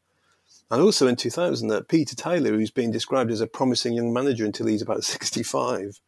[0.71, 4.45] And also in 2000, uh, Peter Taylor, who's been described as a promising young manager
[4.45, 5.99] until he's about 65,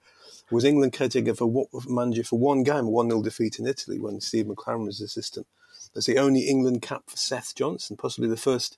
[0.49, 3.99] was England caretaker for what, manager for one game, a 1 0 defeat in Italy
[3.99, 5.47] when Steve McClaren was assistant.
[5.93, 8.77] That's the only England cap for Seth Johnson, possibly the first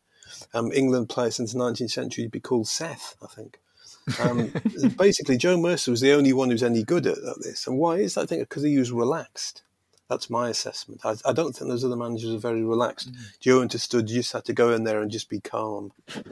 [0.55, 3.59] um, England player since the 19th century to be called Seth, I think.
[4.19, 4.51] Um,
[4.97, 7.67] basically, Joe Mercer was the only one who's any good at, at this.
[7.67, 8.21] And why is that?
[8.21, 9.61] I think because he was relaxed.
[10.09, 11.01] That's my assessment.
[11.03, 13.11] I, I don't think those other managers are very relaxed.
[13.11, 13.39] Mm.
[13.39, 15.91] Joe understood you just had to go in there and just be calm.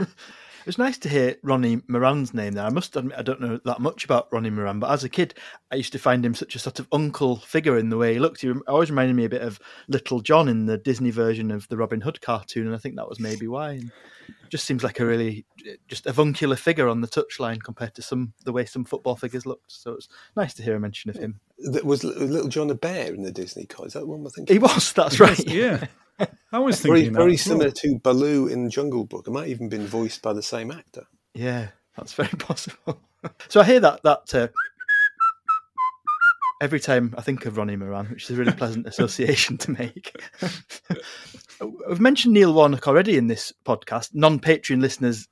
[0.64, 2.64] It was nice to hear Ronnie Moran's name there.
[2.64, 5.34] I must admit, I don't know that much about Ronnie Moran, but as a kid,
[5.70, 8.20] I used to find him such a sort of uncle figure in the way he
[8.20, 8.40] looked.
[8.40, 11.76] He always reminded me a bit of Little John in the Disney version of the
[11.76, 13.72] Robin Hood cartoon, and I think that was maybe why.
[13.72, 13.92] And
[14.48, 18.32] just seems like a really eh, just avuncular figure on the touchline compared to some
[18.46, 19.70] the way some football figures looked.
[19.70, 21.42] So it's nice to hear a mention of him.
[21.84, 23.86] Was Little John a bear in the Disney car?
[23.86, 24.56] Is that one I thinking?
[24.56, 24.94] He was.
[24.94, 25.46] That's right.
[25.46, 25.88] yeah.
[26.52, 27.38] I was very, thinking very that.
[27.38, 29.28] similar to Baloo in Jungle Book.
[29.28, 31.06] It might even been voiced by the same actor.
[31.34, 33.02] Yeah, that's very possible.
[33.48, 34.48] so I hear that that uh,
[36.62, 40.16] every time I think of Ronnie Moran, which is a really pleasant association to make.
[41.90, 44.10] I've mentioned Neil Warnock already in this podcast.
[44.14, 45.28] Non-Patreon listeners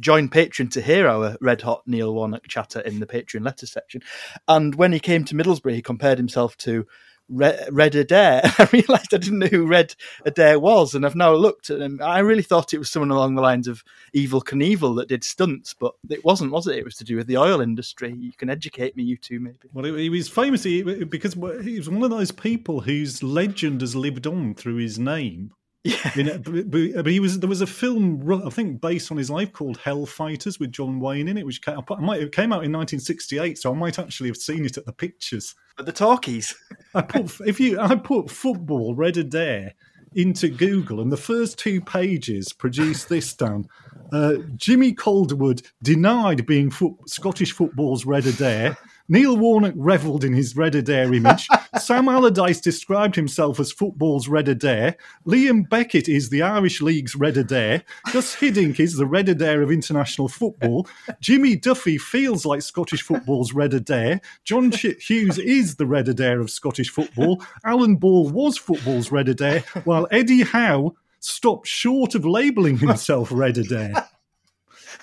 [0.00, 4.02] join Patreon to hear our red hot Neil Warnock chatter in the Patreon letter section.
[4.48, 6.86] And when he came to Middlesbrough, he compared himself to
[7.28, 8.42] Red, Adair.
[8.58, 12.00] I realised I didn't know who Red Adair was, and I've now looked at him.
[12.02, 13.82] I really thought it was someone along the lines of
[14.14, 16.78] Evel Knievel that did stunts, but it wasn't, was it?
[16.78, 18.14] It was to do with the oil industry.
[18.16, 19.56] You can educate me, you two, maybe.
[19.72, 24.26] Well, he was famous because he was one of those people whose legend has lived
[24.26, 25.52] on through his name.
[25.86, 26.12] Yeah.
[26.16, 29.30] You know, but, but he was there was a film I think based on his
[29.30, 32.64] life called Hell Fighters with John Wayne in it, which came, might, it came out
[32.64, 35.54] in 1968, so I might actually have seen it at the pictures.
[35.78, 36.54] At the talkies.
[36.94, 39.74] I put if you I put football Red Adair
[40.14, 43.68] into Google, and the first two pages produce this down.
[44.12, 46.72] Uh, Jimmy Calderwood denied being
[47.06, 48.76] Scottish football's Red Adair.
[49.08, 51.46] Neil Warnock revelled in his Red Adair image.
[51.80, 54.96] Sam Allardyce described himself as football's Red Adair.
[55.24, 57.84] Liam Beckett is the Irish League's Red Adair.
[58.12, 60.88] Gus Hiddink is the Red Adair of international football.
[61.20, 64.20] Jimmy Duffy feels like Scottish football's Red Adair.
[64.44, 67.42] John Hughes is the Red Adair of Scottish football.
[67.64, 73.58] Alan Ball was football's Red Adair, while Eddie Howe stopped short of labelling himself Red
[73.58, 74.08] Adair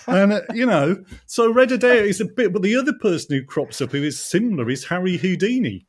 [0.08, 3.44] and uh, you know, so Red Adair is a bit, but the other person who
[3.44, 5.86] crops up who is similar is Harry Houdini,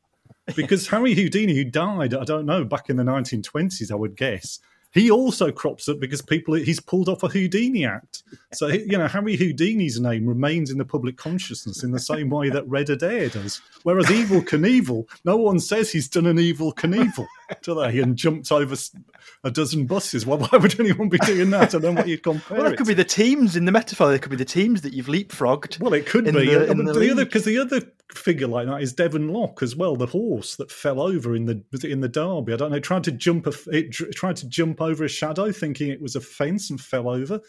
[0.55, 4.59] because Harry Houdini, who died, I don't know, back in the 1920s, I would guess,
[4.95, 8.23] he also crops up because people he's pulled off a Houdini act.
[8.53, 12.49] So you know Harry Houdini's name remains in the public consciousness in the same way
[12.49, 13.61] that Red Adair does.
[13.83, 17.27] Whereas Evel Knievel, no one says he's done an Evel Knievel,
[17.61, 17.99] do they?
[17.99, 18.75] And jumped over
[19.43, 20.25] a dozen buses.
[20.25, 21.73] Well, why would anyone be doing that?
[21.73, 22.57] And don't what you'd compare.
[22.57, 24.13] Well, it could be the teams in the metaphor.
[24.13, 25.79] It could be the teams that you've leapfrogged.
[25.79, 26.31] Well, it could be.
[26.31, 27.81] The, the, the other because the other
[28.11, 31.63] figure like that is Devon Loch as well, the horse that fell over in the
[31.83, 32.53] in the derby.
[32.53, 32.79] I don't know.
[32.79, 36.21] Tried to jump a, it tried to jump over a shadow, thinking it was a
[36.21, 37.41] fence, and fell over.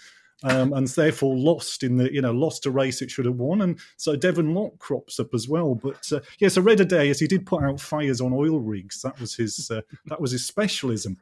[0.45, 3.63] Um, and therefore lost in the you know lost a race it should have won,
[3.63, 5.75] and so Devon Loch crops up as well.
[5.75, 8.61] But uh, yes, yeah, so Red Adair, as he did put out fires on oil
[8.61, 9.01] rigs.
[9.01, 11.17] That was his uh, that was his specialism.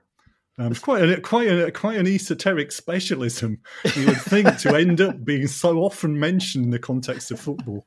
[0.58, 3.60] Um, quite a, quite a, quite an esoteric specialism.
[3.96, 7.86] You would think to end up being so often mentioned in the context of football.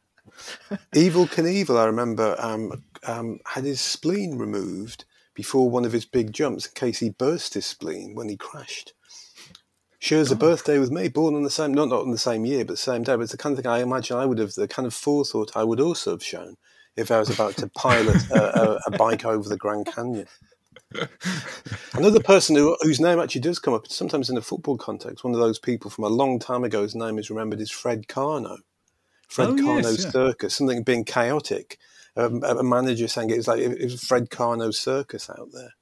[0.94, 6.34] Evel Knievel, I remember, um, um, had his spleen removed before one of his big
[6.34, 8.94] jumps in case he burst his spleen when he crashed.
[10.00, 10.38] Shares a oh.
[10.38, 12.78] birthday with me, born on the same, not not on the same year, but the
[12.78, 13.16] same day.
[13.16, 15.56] But it's the kind of thing I imagine I would have, the kind of forethought
[15.56, 16.56] I would also have shown
[16.96, 20.28] if I was about to pilot a, a, a bike over the Grand Canyon.
[21.94, 25.34] Another person who, whose name actually does come up, sometimes in a football context, one
[25.34, 28.58] of those people from a long time ago, whose name is remembered, is Fred Karno.
[29.28, 30.12] Fred oh, Karno's yes, yeah.
[30.12, 31.78] circus, something being chaotic.
[32.16, 35.74] Um, a manager saying it was like it was Fred Karno's circus out there,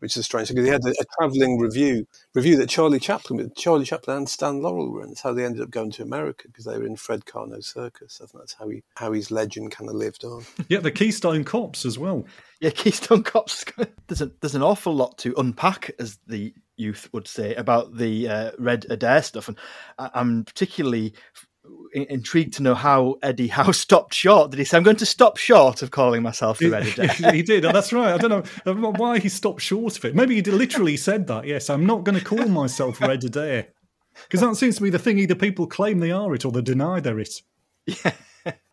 [0.00, 3.84] which is strange because he had a, a travelling revue revue that Charlie Chaplin, Charlie
[3.84, 5.08] Chaplin and Stan Laurel were in.
[5.08, 8.20] That's how they ended up going to America because they were in Fred Karno's circus.
[8.22, 10.44] I think that's how he how his legend kind of lived on.
[10.68, 12.24] Yeah, the Keystone Cops as well.
[12.60, 13.64] Yeah, Keystone Cops.
[14.06, 18.28] There's a, there's an awful lot to unpack, as the youth would say, about the
[18.28, 19.56] uh, Red Adair stuff, and
[19.98, 21.14] I'm particularly
[21.92, 24.50] intrigued to know how Eddie Howe stopped short.
[24.50, 27.08] Did he say, "I'm going to stop short of calling myself the Red Adair"?
[27.32, 27.64] he did.
[27.64, 28.12] That's right.
[28.12, 30.14] I don't know why he stopped short of it.
[30.14, 31.46] Maybe he literally said that.
[31.46, 33.68] Yes, I'm not going to call myself Red Adair
[34.24, 35.18] because that seems to be the thing.
[35.18, 37.42] Either people claim they are it or they deny they're it.
[37.86, 38.12] Yeah.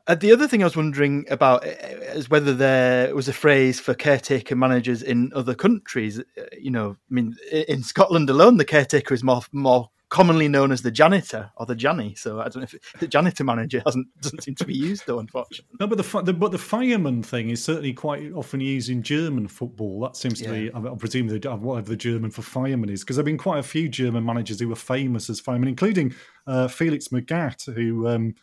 [0.08, 1.70] Uh, the other thing I was wondering about uh,
[2.14, 6.20] is whether there was a phrase for caretaker managers in other countries.
[6.20, 10.72] Uh, you know, I mean, in Scotland alone, the caretaker is more more commonly known
[10.72, 12.18] as the janitor or the Janny.
[12.18, 15.04] So I don't know if it, the janitor manager hasn't doesn't seem to be used
[15.06, 15.76] though, unfortunately.
[15.80, 19.48] No, but the, the, but the fireman thing is certainly quite often used in German
[19.48, 20.00] football.
[20.02, 20.72] That seems to yeah.
[20.72, 23.60] be, I, I presume, the, whatever the German for fireman is, because there've been quite
[23.60, 26.14] a few German managers who were famous as firemen, including
[26.46, 28.08] uh, Felix Magath, who.
[28.08, 28.36] Um,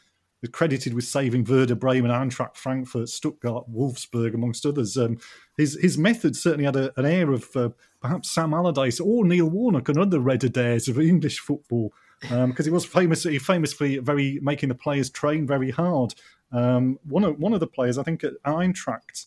[0.52, 4.96] credited with saving Werder Bremen, Eintracht Frankfurt, Stuttgart, Wolfsburg, amongst others.
[4.96, 5.18] Um,
[5.56, 9.48] his his method certainly had a, an air of uh, perhaps Sam Allardyce or Neil
[9.48, 14.38] Warnock and other red Adairs of English football because um, he was famously famously very
[14.42, 16.14] making the players train very hard.
[16.52, 19.26] Um, one of one of the players, I think, at Eintracht,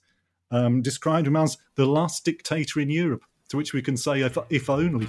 [0.51, 3.24] um, described him as the last dictator in Europe.
[3.49, 5.07] To which we can say, if, if only.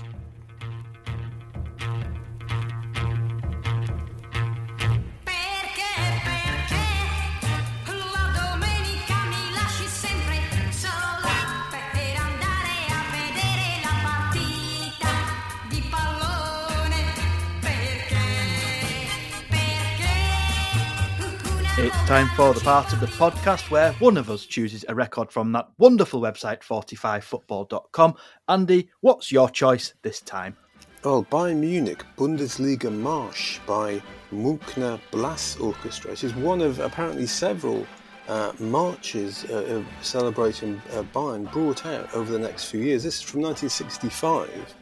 [22.08, 25.52] Time for the part of the podcast where one of us chooses a record from
[25.52, 28.14] that wonderful website, 45football.com.
[28.48, 30.56] Andy, what's your choice this time?
[31.04, 34.00] Well, Bayern Munich Bundesliga March by
[34.32, 36.12] Münchner Blas Orchestra.
[36.12, 37.86] It is one of apparently several
[38.26, 43.02] uh, marches uh, celebrating uh, Bayern brought out over the next few years.
[43.02, 44.74] This is from 1965.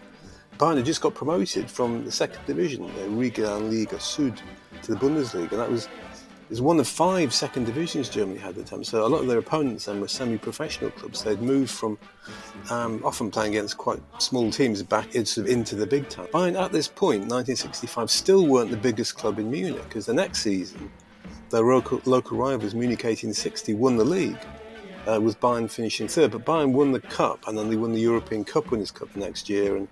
[0.59, 4.39] Bayern had just got promoted from the second division, the Regionalliga Süd,
[4.83, 5.51] to the Bundesliga.
[5.51, 5.89] And that was
[6.51, 8.85] is one of five second divisions Germany had at the time.
[8.85, 11.25] So a lot of their opponents then were semi-professional clubs.
[11.25, 11.99] They'd moved from
[12.71, 16.27] um, often playing against quite small teams back into, into the big time.
[16.29, 20.41] Bayern at this point, 1965, still weren't the biggest club in Munich because the next
[20.41, 20.91] season,
[21.51, 24.39] their local, local rivals Munich 1860 won the league.
[25.09, 28.01] Uh, with Bayern finishing third, but Bayern won the cup, and then they won the
[28.01, 29.87] European Cup Winners' Cup the next year, and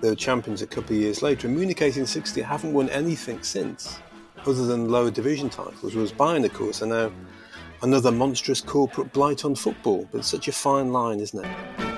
[0.00, 1.46] they were champions a couple of years later.
[1.46, 3.98] And Munich 1860 haven't won anything since
[4.46, 7.10] other than lower division titles, was Bayern, of course, and now
[7.82, 10.08] another monstrous corporate blight on football.
[10.12, 11.95] But such a fine line, isn't it?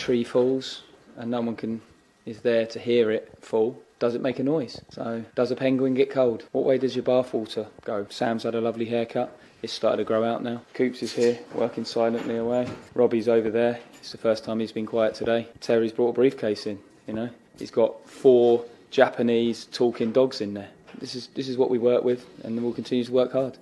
[0.00, 0.82] Tree falls
[1.16, 1.80] and no one can
[2.26, 4.80] is there to hear it fall, does it make a noise?
[4.90, 6.44] So, does a penguin get cold?
[6.52, 8.06] What way does your bathwater go?
[8.08, 9.36] Sam's had a lovely haircut.
[9.62, 10.62] It's started to grow out now.
[10.74, 12.68] Coops is here, working silently away.
[12.94, 13.78] Robbie's over there.
[13.98, 15.48] It's the first time he's been quiet today.
[15.60, 17.28] Terry's brought a briefcase in, you know.
[17.58, 20.70] He's got four Japanese talking dogs in there.
[20.98, 23.58] This is this is what we work with and we'll continue to work hard.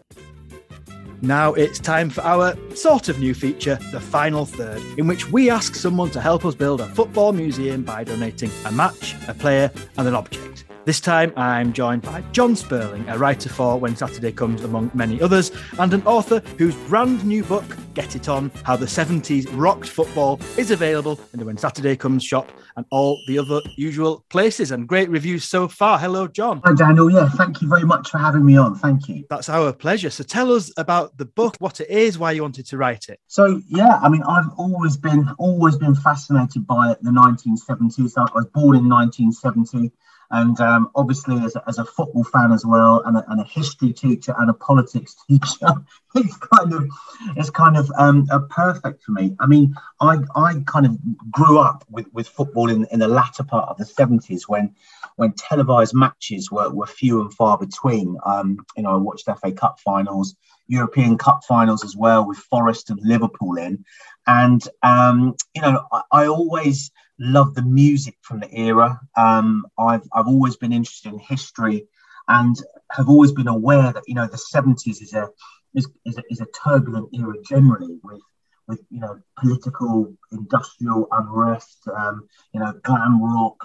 [1.20, 5.50] Now it's time for our sort of new feature, the final third, in which we
[5.50, 9.68] ask someone to help us build a football museum by donating a match, a player,
[9.96, 10.64] and an object.
[10.84, 15.20] This time I'm joined by John Spurling, a writer for When Saturday Comes, among many
[15.20, 15.50] others,
[15.80, 20.38] and an author whose brand new book, Get It On How the 70s Rocked Football,
[20.57, 24.70] is available in the When Saturday Comes shop and all the other usual places.
[24.70, 25.99] And great reviews so far.
[25.99, 26.62] Hello, John.
[26.64, 27.11] Hi, Daniel.
[27.11, 28.76] Yeah, thank you very much for having me on.
[28.76, 29.24] Thank you.
[29.28, 30.11] That's our pleasure.
[30.11, 33.18] So tell us about the book, what it is, why you wanted to write it.
[33.26, 38.12] So, yeah, I mean, I've always been always been fascinated by the 1970s.
[38.16, 39.90] I was born in 1970
[40.31, 43.45] and um, obviously as a, as a, football fan as well and a, and a,
[43.45, 45.68] history teacher and a politics teacher
[46.14, 46.89] it's kind of
[47.37, 49.35] it's kind of um, perfect for me.
[49.41, 50.99] I mean i i kind of
[51.31, 54.74] grew up with, with football in, in the latter part of the 70s when
[55.16, 58.16] when televised matches were, were few and far between.
[58.24, 60.37] Um, you know i watched fa cup finals
[60.68, 63.84] european cup finals as well with forest and liverpool in
[64.26, 69.00] and um, you know I, I always love the music from the era.
[69.16, 71.88] Um, I've I've always been interested in history,
[72.28, 72.56] and
[72.92, 75.28] have always been aware that you know the seventies is a
[75.74, 78.20] is, is a, is a turbulent era generally with
[78.68, 83.56] with you know political industrial unrest, um, you know glam rock,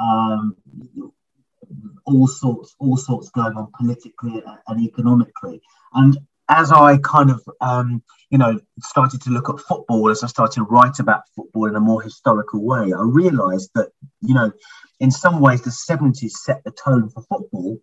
[0.00, 0.56] um,
[2.04, 5.60] all sorts all sorts going on politically and economically,
[5.94, 6.18] and
[6.50, 10.54] as I kind of, um, you know, started to look at football, as I started
[10.56, 13.90] to write about football in a more historical way, I realised that,
[14.20, 14.52] you know,
[14.98, 17.78] in some ways the 70s set the tone for football,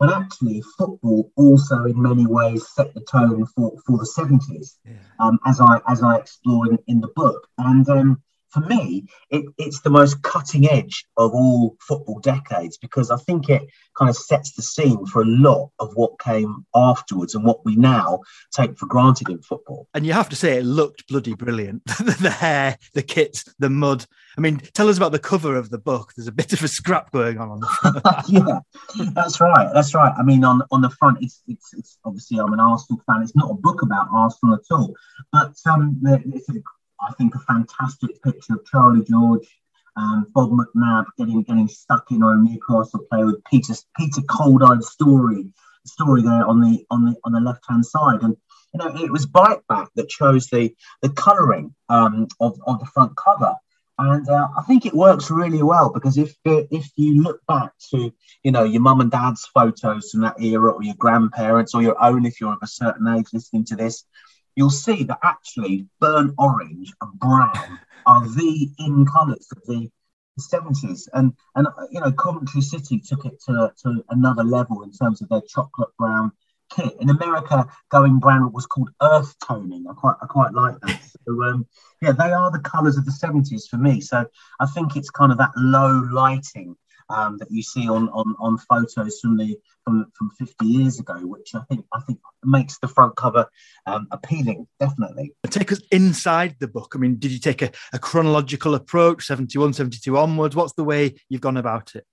[0.00, 4.94] but actually football also in many ways set the tone for, for the 70s, yeah.
[5.20, 7.46] um, as I as I explore in, in the book.
[7.56, 13.10] And um, for me, it, it's the most cutting edge of all football decades because
[13.10, 17.34] I think it kind of sets the scene for a lot of what came afterwards
[17.34, 18.20] and what we now
[18.52, 19.88] take for granted in football.
[19.94, 21.84] And you have to say, it looked bloody brilliant.
[22.20, 24.06] the hair, the kits, the mud.
[24.36, 26.12] I mean, tell us about the cover of the book.
[26.16, 28.28] There's a bit of a scrap going on on the front.
[28.28, 29.68] yeah, that's right.
[29.74, 30.14] That's right.
[30.16, 33.22] I mean, on on the front, it's it's, it's obviously I'm an Arsenal fan.
[33.22, 34.94] It's not a book about Arsenal at all,
[35.32, 36.54] but um, it's a,
[37.00, 39.46] I think a fantastic picture of Charlie George.
[39.96, 45.52] Um, Bob McNab getting getting stuck in on Newcastle player with Peter Peter Cold-eyed story
[45.88, 48.36] story there on the on the on the left hand side, and
[48.72, 53.16] you know it was Biteback that chose the the colouring um, of of the front
[53.16, 53.54] cover,
[53.98, 58.12] and uh, I think it works really well because if if you look back to
[58.42, 62.00] you know your mum and dad's photos from that era, or your grandparents, or your
[62.02, 64.04] own if you're of a certain age listening to this,
[64.58, 69.88] you'll see that actually burnt orange and brown are the in colours of the
[70.40, 75.22] 70s and and you know Coventry City took it to, to another level in terms
[75.22, 76.32] of their chocolate brown
[76.74, 76.92] kit.
[77.00, 79.84] In America going brown was called earth toning.
[79.88, 81.00] I quite I quite like that.
[81.24, 81.66] So um,
[82.00, 84.00] yeah they are the colors of the 70s for me.
[84.00, 84.26] So
[84.58, 86.74] I think it's kind of that low lighting
[87.10, 91.14] um, that you see on, on on photos from the from from 50 years ago,
[91.26, 93.46] which I think I think makes the front cover
[93.86, 94.66] um, appealing.
[94.78, 95.34] Definitely.
[95.48, 96.92] Take us inside the book.
[96.94, 100.56] I mean, did you take a, a chronological approach, 71, 72 onwards?
[100.56, 102.04] What's the way you've gone about it?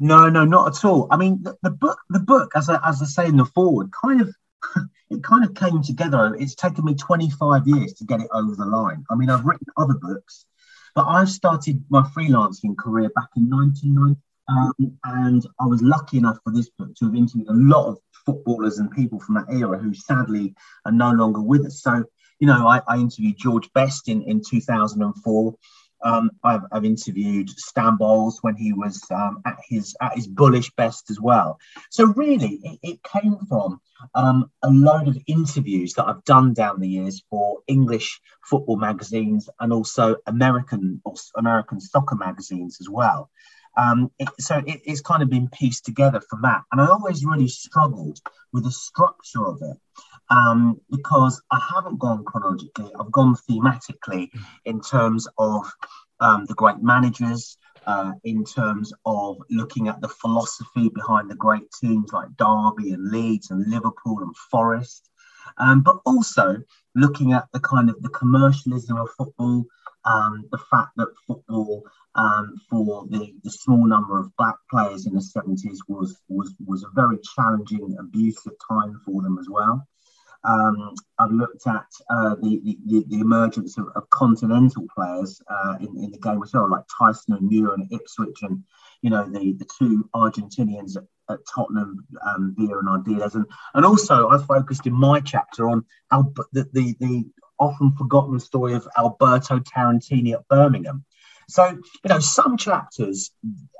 [0.00, 1.08] No, no, not at all.
[1.10, 3.90] I mean, the, the book, the book, as I, as I say in the forward,
[3.92, 4.34] kind of
[5.10, 6.34] it kind of came together.
[6.38, 9.04] It's taken me 25 years to get it over the line.
[9.10, 10.46] I mean, I've written other books
[10.94, 14.20] but I started my freelancing career back in 1990.
[14.48, 17.98] Um, and I was lucky enough for this book to have interviewed a lot of
[18.26, 21.82] footballers and people from that era who sadly are no longer with us.
[21.82, 22.04] So,
[22.40, 25.54] you know, I, I interviewed George Best in, in 2004.
[26.02, 30.70] Um, I've, I've, interviewed Stan Bowles when he was um, at his at his bullish
[30.70, 31.58] best as well.
[31.90, 33.80] So really, it, it came from
[34.14, 39.48] um, a load of interviews that I've done down the years for English football magazines
[39.60, 43.30] and also American or American soccer magazines as well.
[43.76, 47.24] Um, it, so it, it's kind of been pieced together from that, and I always
[47.24, 48.20] really struggled
[48.52, 49.76] with the structure of it
[50.30, 54.30] um, because I haven't gone chronologically, I've gone thematically
[54.64, 55.70] in terms of
[56.20, 61.68] um, the great managers, uh, in terms of looking at the philosophy behind the great
[61.80, 65.10] teams like Derby and Leeds and Liverpool and Forest,
[65.58, 66.56] um, but also
[66.94, 69.64] looking at the kind of the commercialism of football,
[70.04, 71.82] um, the fact that football
[72.14, 76.84] um, for the, the small number of black players in the 70s was was was
[76.84, 79.86] a very challenging, abusive time for them as well.
[80.44, 85.88] Um, I've looked at uh, the, the, the, emergence of, of continental players uh, in,
[86.02, 88.62] in the game as well, like Thijssen and Muhren and Ipswich, and
[89.02, 93.84] you know the, the two Argentinians at, at Tottenham, um, Villa and Ardiles, and and
[93.84, 97.26] also I focused in my chapter on the, the the
[97.58, 101.04] often forgotten story of Alberto Tarantini at Birmingham.
[101.50, 103.32] So, you know, some chapters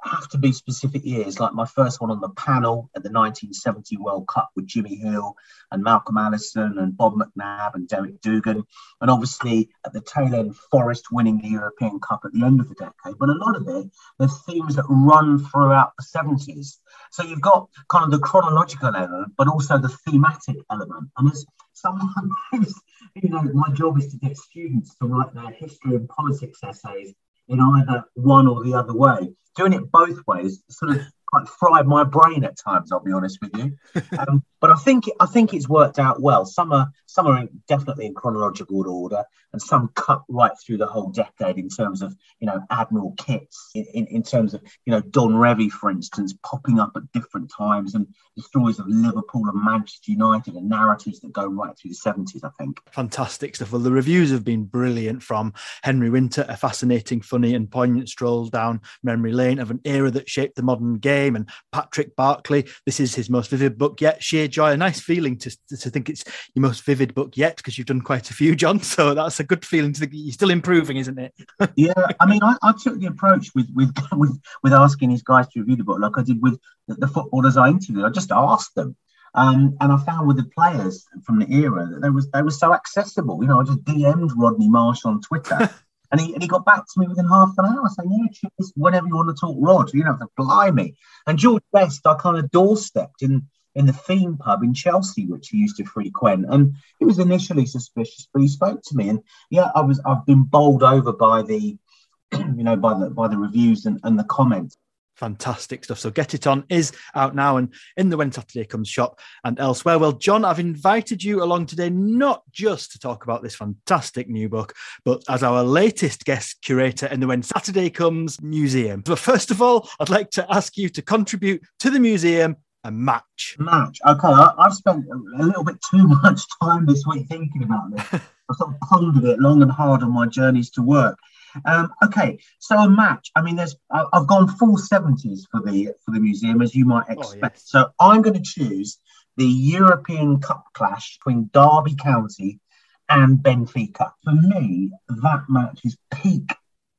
[0.03, 3.97] have to be specific years, like my first one on the panel at the 1970
[3.97, 5.37] World Cup with Jimmy Hill
[5.71, 8.65] and Malcolm Allison and Bob McNab and Derek Dougan.
[9.01, 12.69] And obviously at the tail end, Forest winning the European Cup at the end of
[12.69, 13.19] the decade.
[13.19, 16.79] But a lot of it, there's themes that run throughout the 70s.
[17.13, 21.11] So you've got kind of the chronological element, but also the thematic element.
[21.19, 22.75] And as someone who's,
[23.15, 27.15] you know, my job is to get students to write their history and politics essays
[27.51, 29.35] in either one or the other way.
[29.57, 32.93] Doing it both ways sort of quite fried my brain at times.
[32.93, 33.77] I'll be honest with you,
[34.19, 36.47] um, but I think I think it's worked out well.
[36.47, 41.11] Some are some are definitely in chronological order, and some cut right through the whole
[41.11, 45.01] decade in terms of you know admiral kits, in, in, in terms of you know
[45.01, 48.07] Don Revie, for instance, popping up at different times, and
[48.37, 52.45] the stories of Liverpool and Manchester United, and narratives that go right through the seventies.
[52.45, 53.73] I think fantastic stuff.
[53.73, 55.53] Well, the reviews have been brilliant from
[55.83, 60.29] Henry Winter, a fascinating, funny, and poignant stroll down memory lane of an era that
[60.29, 62.67] shaped the modern game, and Patrick Barclay.
[62.87, 64.23] This is his most vivid book yet.
[64.23, 66.23] Sheer joy, a nice feeling to to think it's
[66.55, 68.81] your most vivid vivid book yet because you've done quite a few, John.
[68.91, 71.33] So that's a good feeling to think you're still improving, isn't it?
[71.77, 75.47] yeah, I mean, I, I, took the approach with with with with asking these guys
[75.49, 78.05] to review the book, like I did with the, the footballers I interviewed.
[78.05, 78.97] I just asked them.
[79.35, 82.51] Um, and I found with the players from the era that they was they were
[82.51, 83.39] so accessible.
[83.41, 85.71] You know, I just DM'd Rodney Marsh on Twitter,
[86.11, 88.73] and he and he got back to me within half an hour saying, "Yeah, choose
[88.75, 89.95] whenever you want to talk, Rod.
[89.95, 90.97] You know, to blimey."
[91.27, 95.49] And George Best, I kind of doorstepped in in the theme pub in Chelsea, which
[95.49, 96.47] he used to frequent.
[96.49, 100.27] And he was initially suspicious, but he spoke to me, and yeah, I was I've
[100.27, 101.77] been bowled over by the,
[102.33, 104.77] you know, by the by the reviews and, and the comments.
[105.21, 105.99] Fantastic stuff.
[105.99, 109.61] So Get It On is out now and in the When Saturday Comes shop and
[109.61, 109.99] elsewhere.
[109.99, 114.49] Well, John, I've invited you along today not just to talk about this fantastic new
[114.49, 114.73] book,
[115.05, 119.03] but as our latest guest curator in the When Saturday Comes museum.
[119.03, 122.91] But first of all, I'd like to ask you to contribute to the museum a
[122.91, 123.57] match.
[123.59, 123.99] Match.
[124.07, 128.07] Okay, I, have spent a little bit too much time this week thinking about this.
[128.51, 131.19] I've sort of pondered it long and hard on my journeys to work.
[131.65, 133.31] Um, okay, so a match.
[133.35, 136.85] I mean, there's I, have gone full seventies for the for the museum, as you
[136.85, 137.57] might oh, expect.
[137.57, 137.63] Oh, yes.
[137.65, 138.99] So I'm going to choose
[139.37, 142.61] the European Cup clash between Derby County
[143.09, 144.13] and Benfica.
[144.25, 146.53] For me, that match is peak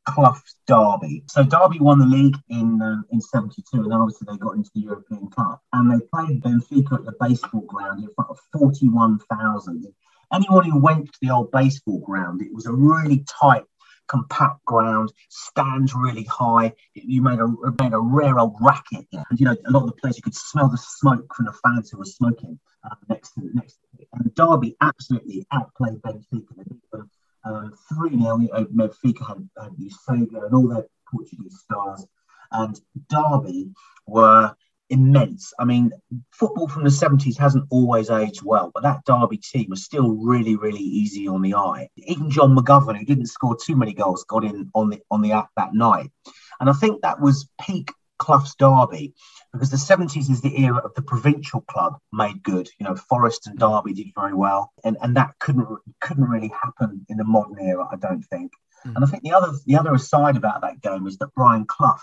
[0.07, 1.23] Clough's Derby.
[1.27, 4.71] So Derby won the league in uh, in '72, and then obviously they got into
[4.73, 9.85] the European Cup, and they played Benfica at the baseball ground in front of 41,000.
[10.33, 13.63] Anyone who went to the old baseball ground, it was a really tight
[14.07, 16.73] compact ground, stands really high.
[16.93, 17.47] You made a
[17.79, 20.35] made a rare old racket, and you know a lot of the players you could
[20.35, 23.77] smell the smoke from the fans who were smoking uh, next to next.
[24.13, 27.07] And Derby absolutely outplayed Benfica.
[27.43, 32.05] Um, three 0 uh, Benfica had, had Eusebio and all their Portuguese stars,
[32.51, 32.79] and
[33.09, 33.71] Derby
[34.05, 34.55] were
[34.91, 35.53] immense.
[35.57, 35.91] I mean,
[36.31, 40.55] football from the 70s hasn't always aged well, but that Derby team was still really,
[40.55, 41.89] really easy on the eye.
[41.95, 45.31] Even John McGovern, who didn't score too many goals, got in on the on the
[45.31, 46.11] act that night.
[46.59, 49.13] And I think that was peak Clough's Derby
[49.51, 52.69] because the 70s is the era of the provincial club made good.
[52.79, 55.67] You know, Forest and Derby did very well, and, and that couldn't
[55.99, 58.51] couldn't really happen in the modern era, I don't think.
[58.85, 58.95] Mm.
[58.95, 61.97] And I think the other the other aside about that game is that Brian Clough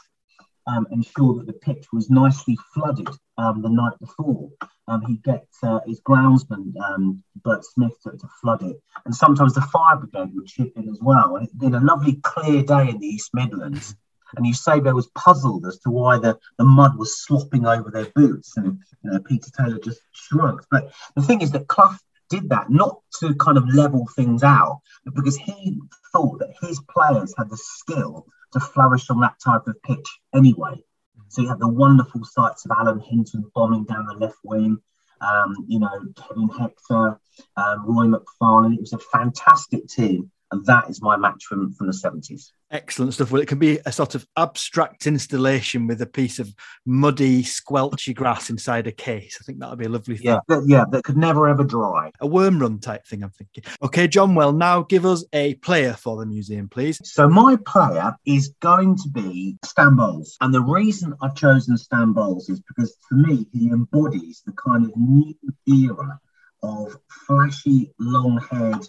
[0.67, 3.09] um, ensure that the pitch was nicely flooded
[3.39, 4.51] um, the night before.
[4.87, 8.77] Um, he gets uh, his groundsman, um, Bert Smith, to, to, flood it.
[9.05, 11.37] And sometimes the fire brigade would chip in as well.
[11.37, 13.95] And it'd been a lovely clear day in the East Midlands.
[14.37, 18.57] And Eusebio was puzzled as to why the, the mud was slopping over their boots.
[18.57, 20.67] And you know, Peter Taylor just shrugged.
[20.71, 21.97] But the thing is that Clough
[22.29, 25.81] did that not to kind of level things out, but because he
[26.13, 30.83] thought that his players had the skill to flourish on that type of pitch anyway.
[31.29, 34.79] So you have the wonderful sights of Alan Hinton bombing down the left wing,
[35.21, 37.21] um, you know, Kevin Hector,
[37.57, 38.75] um, Roy McFarland.
[38.75, 40.31] It was a fantastic team.
[40.51, 42.53] And that is my match from, from the 70s.
[42.71, 43.31] Excellent stuff.
[43.31, 46.55] Well, it can be a sort of abstract installation with a piece of
[46.87, 49.39] muddy, squelchy grass inside a case.
[49.41, 50.27] I think that would be a lovely thing.
[50.27, 52.11] Yeah, that, yeah, that could never ever dry.
[52.21, 53.65] A worm run type thing, I'm thinking.
[53.83, 57.01] Okay, John, well, now give us a player for the museum, please.
[57.05, 60.37] So, my player is going to be Stan Bowles.
[60.41, 64.87] And the reason I've chosen Stan Bowles is because for me, he embodies the kind
[64.87, 65.35] of new
[65.67, 66.21] era
[66.63, 66.97] of
[67.27, 68.87] flashy, long haired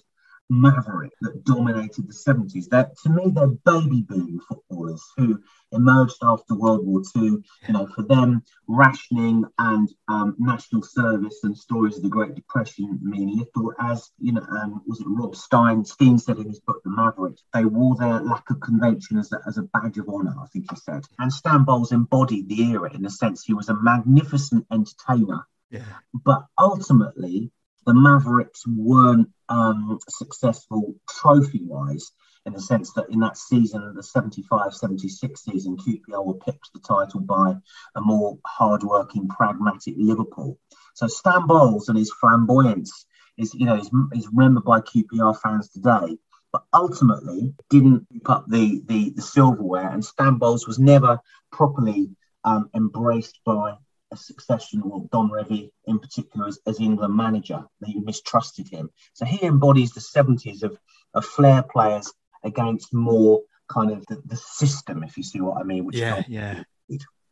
[0.49, 2.69] maverick that dominated the 70s.
[2.69, 5.41] That to me, they're baby boom footballers who
[5.71, 7.37] emerged after World War II.
[7.67, 12.99] You know, for them, rationing and um, national service and stories of the Great Depression
[13.01, 13.73] mean little.
[13.79, 15.85] As you know, um, was it Rob Stein?
[15.85, 19.39] Steen said in his book, The Maverick, they wore their lack of convention as a,
[19.47, 20.35] as a badge of honour.
[20.41, 21.03] I think he said.
[21.19, 25.45] And Stan Bowles embodied the era in the sense he was a magnificent entertainer.
[25.69, 25.83] Yeah.
[26.13, 27.51] But ultimately,
[27.89, 32.11] the Mavericks weren't um, successful trophy wise
[32.45, 36.81] in the sense that in that season, the 75 76 season, QPR were picked the
[36.81, 37.55] title by
[37.95, 40.59] a more hard-working, pragmatic Liverpool.
[40.93, 43.07] So Stan Bowles and his flamboyance
[43.39, 46.19] is, you know, is, is remembered by QPR fans today,
[46.53, 49.89] but ultimately didn't pick up the, the, the silverware.
[49.89, 51.19] And Stan Bowles was never
[51.51, 52.11] properly
[52.43, 53.77] um, embraced by
[54.11, 57.63] a succession, or Don Revie in particular, as, as England manager.
[57.81, 58.89] They mistrusted him.
[59.13, 60.77] So he embodies the 70s of,
[61.13, 62.11] of flair players
[62.43, 65.85] against more kind of the, the system, if you see what I mean.
[65.85, 66.63] Which yeah, yeah.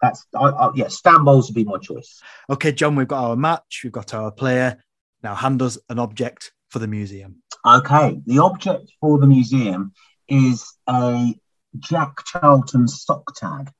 [0.01, 0.89] That's I, I, yeah.
[0.89, 2.21] Stan Bowles would be my choice.
[2.49, 4.83] Okay, John, we've got our match, we've got our player.
[5.23, 7.41] Now, hand us an object for the museum.
[7.65, 9.93] Okay, the object for the museum
[10.27, 11.33] is a
[11.79, 13.71] Jack Charlton sock tag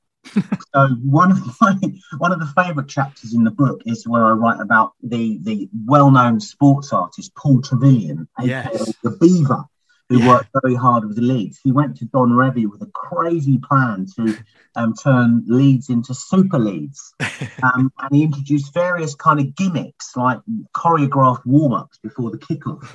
[0.74, 1.76] so one of my
[2.18, 5.68] one of the favourite chapters in the book is where I write about the the
[5.86, 8.92] well-known sports artist Paul Trevillion, yes.
[9.02, 9.64] the Beaver,
[10.08, 10.28] who yeah.
[10.28, 11.60] worked very hard with the Leeds.
[11.62, 14.36] He went to Don Revie with a crazy plan to
[14.76, 17.14] um, turn Leeds into Super Leeds,
[17.62, 20.40] um, and he introduced various kind of gimmicks like
[20.76, 22.88] choreographed warm-ups before the kickoff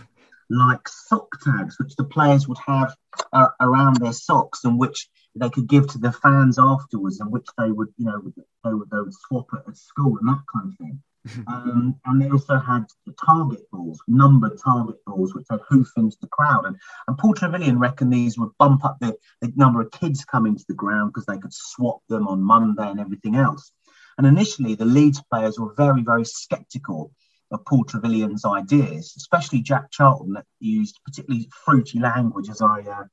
[0.50, 2.96] like sock tags, which the players would have
[3.32, 7.48] uh, around their socks and which they could give to the fans afterwards, and which
[7.58, 8.22] they would, you know,
[8.64, 11.02] they would, they would swap at, at school and that kind of thing.
[11.48, 16.18] um, and they also had the target balls, numbered target balls, which they'd hoof into
[16.22, 16.66] the crowd.
[16.66, 16.76] And,
[17.08, 20.66] and Paul Trevillion reckoned these would bump up the, the number of kids coming to
[20.68, 23.72] the ground because they could swap them on Monday and everything else.
[24.18, 27.12] And initially, the Leeds players were very, very sceptical
[27.52, 33.04] of Paul Trevillion's ideas, especially Jack Charlton, that used particularly fruity language, as I uh,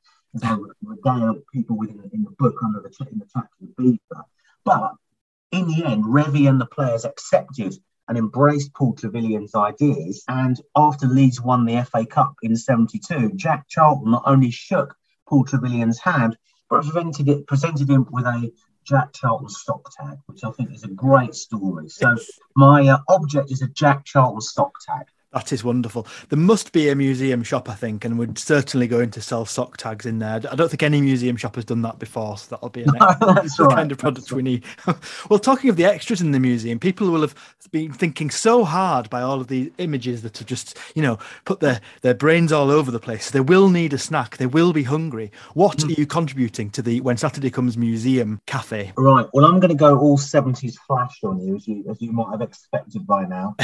[0.43, 4.25] I regale people within in, the book under the in the chapter of Beaver.
[4.65, 4.95] But
[5.53, 7.75] in the end, Revie and the players accepted
[8.09, 10.25] and embraced Paul Trevillion's ideas.
[10.29, 14.95] And after Leeds won the FA Cup in '72, Jack Charlton not only shook
[15.29, 16.37] Paul Trevillion's hand,
[16.69, 18.53] but presented, it, presented him with a
[18.85, 21.89] Jack Charlton stock tag, which I think is a great story.
[21.89, 22.17] So
[22.57, 25.07] my uh, object is a Jack Charlton stock tag.
[25.33, 26.09] That is wonderful.
[26.29, 29.77] There must be a museum shop, I think, and we're certainly going to sell sock
[29.77, 30.41] tags in there.
[30.51, 33.57] I don't think any museum shop has done that before, so that'll be an That's
[33.57, 33.77] the right.
[33.77, 34.65] kind of product we need.
[35.31, 37.37] well, talking of the extras in the museum, people will have
[37.71, 41.61] been thinking so hard by all of these images that have just, you know, put
[41.61, 43.31] their, their brains all over the place.
[43.31, 44.37] They will need a snack.
[44.37, 45.31] They will be hungry.
[45.55, 45.91] What hmm.
[45.91, 48.93] are you contributing to the When Saturday Comes Museum Cafe?
[48.97, 49.27] Right.
[49.33, 52.33] Well, I'm going to go all 70s flash on you, as you as you might
[52.33, 53.55] have expected by now.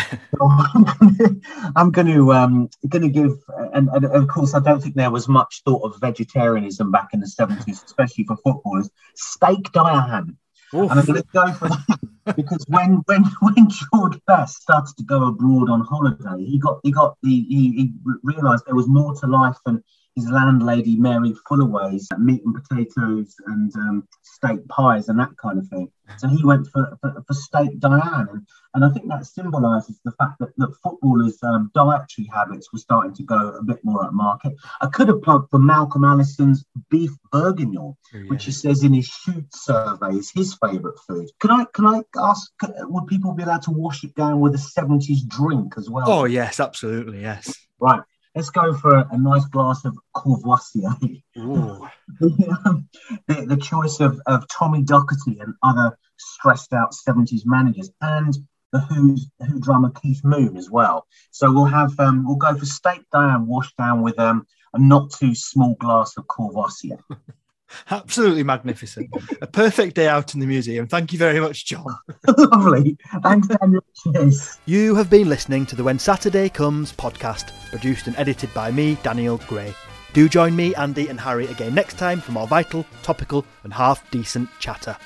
[1.62, 3.32] So I'm gonna- I'm going to um, going to give,
[3.74, 7.20] and, and of course, I don't think there was much thought of vegetarianism back in
[7.20, 8.90] the 70s, especially for footballers.
[9.14, 10.36] Steak Diane.
[10.72, 15.04] And I'm going to go for that because when when when George Best started to
[15.04, 17.92] go abroad on holiday, he got he got the he, he
[18.22, 19.82] realised there was more to life than
[20.16, 25.68] his landlady Mary Fullaway's meat and potatoes and um, steak pies and that kind of
[25.68, 25.88] thing.
[26.18, 30.12] So he went for, for, for steak Diane, and, and I think that symbolises the
[30.12, 34.12] fact that, that footballers' um, dietary habits were starting to go a bit more at
[34.12, 34.54] market.
[34.80, 37.96] I could have plugged for Malcolm Allison's beef bourguignon,
[38.28, 41.28] which he says in his shoot survey is his favourite food.
[41.40, 42.50] Can I can I ask?
[42.62, 46.08] Would people be allowed to wash it down with a seventies drink as well?
[46.08, 47.52] Oh, yes, absolutely, yes.
[47.80, 48.00] Right.
[48.36, 50.90] Let's go for a, a nice glass of Courvoisier.
[51.38, 51.88] Ooh.
[52.20, 52.84] the,
[53.26, 58.36] the choice of, of Tommy Docherty and other stressed out 70s managers and
[58.72, 61.06] the Who's Who drummer Keith Moon as well.
[61.30, 65.12] So we'll have um, we'll go for steak Diane washed down with um, a not
[65.12, 66.98] too small glass of Courvoisier.
[67.90, 69.08] Absolutely magnificent.
[69.40, 70.86] a perfect day out in the museum.
[70.86, 71.86] Thank you very much, John.
[72.38, 72.96] Lovely.
[73.22, 73.84] Thanks, Daniel.
[74.02, 74.58] Cheers.
[74.66, 78.96] You have been listening to the When Saturday Comes podcast, produced and edited by me,
[79.02, 79.74] Daniel Gray.
[80.12, 84.10] Do join me, Andy, and Harry again next time for more vital, topical, and half
[84.10, 84.96] decent chatter.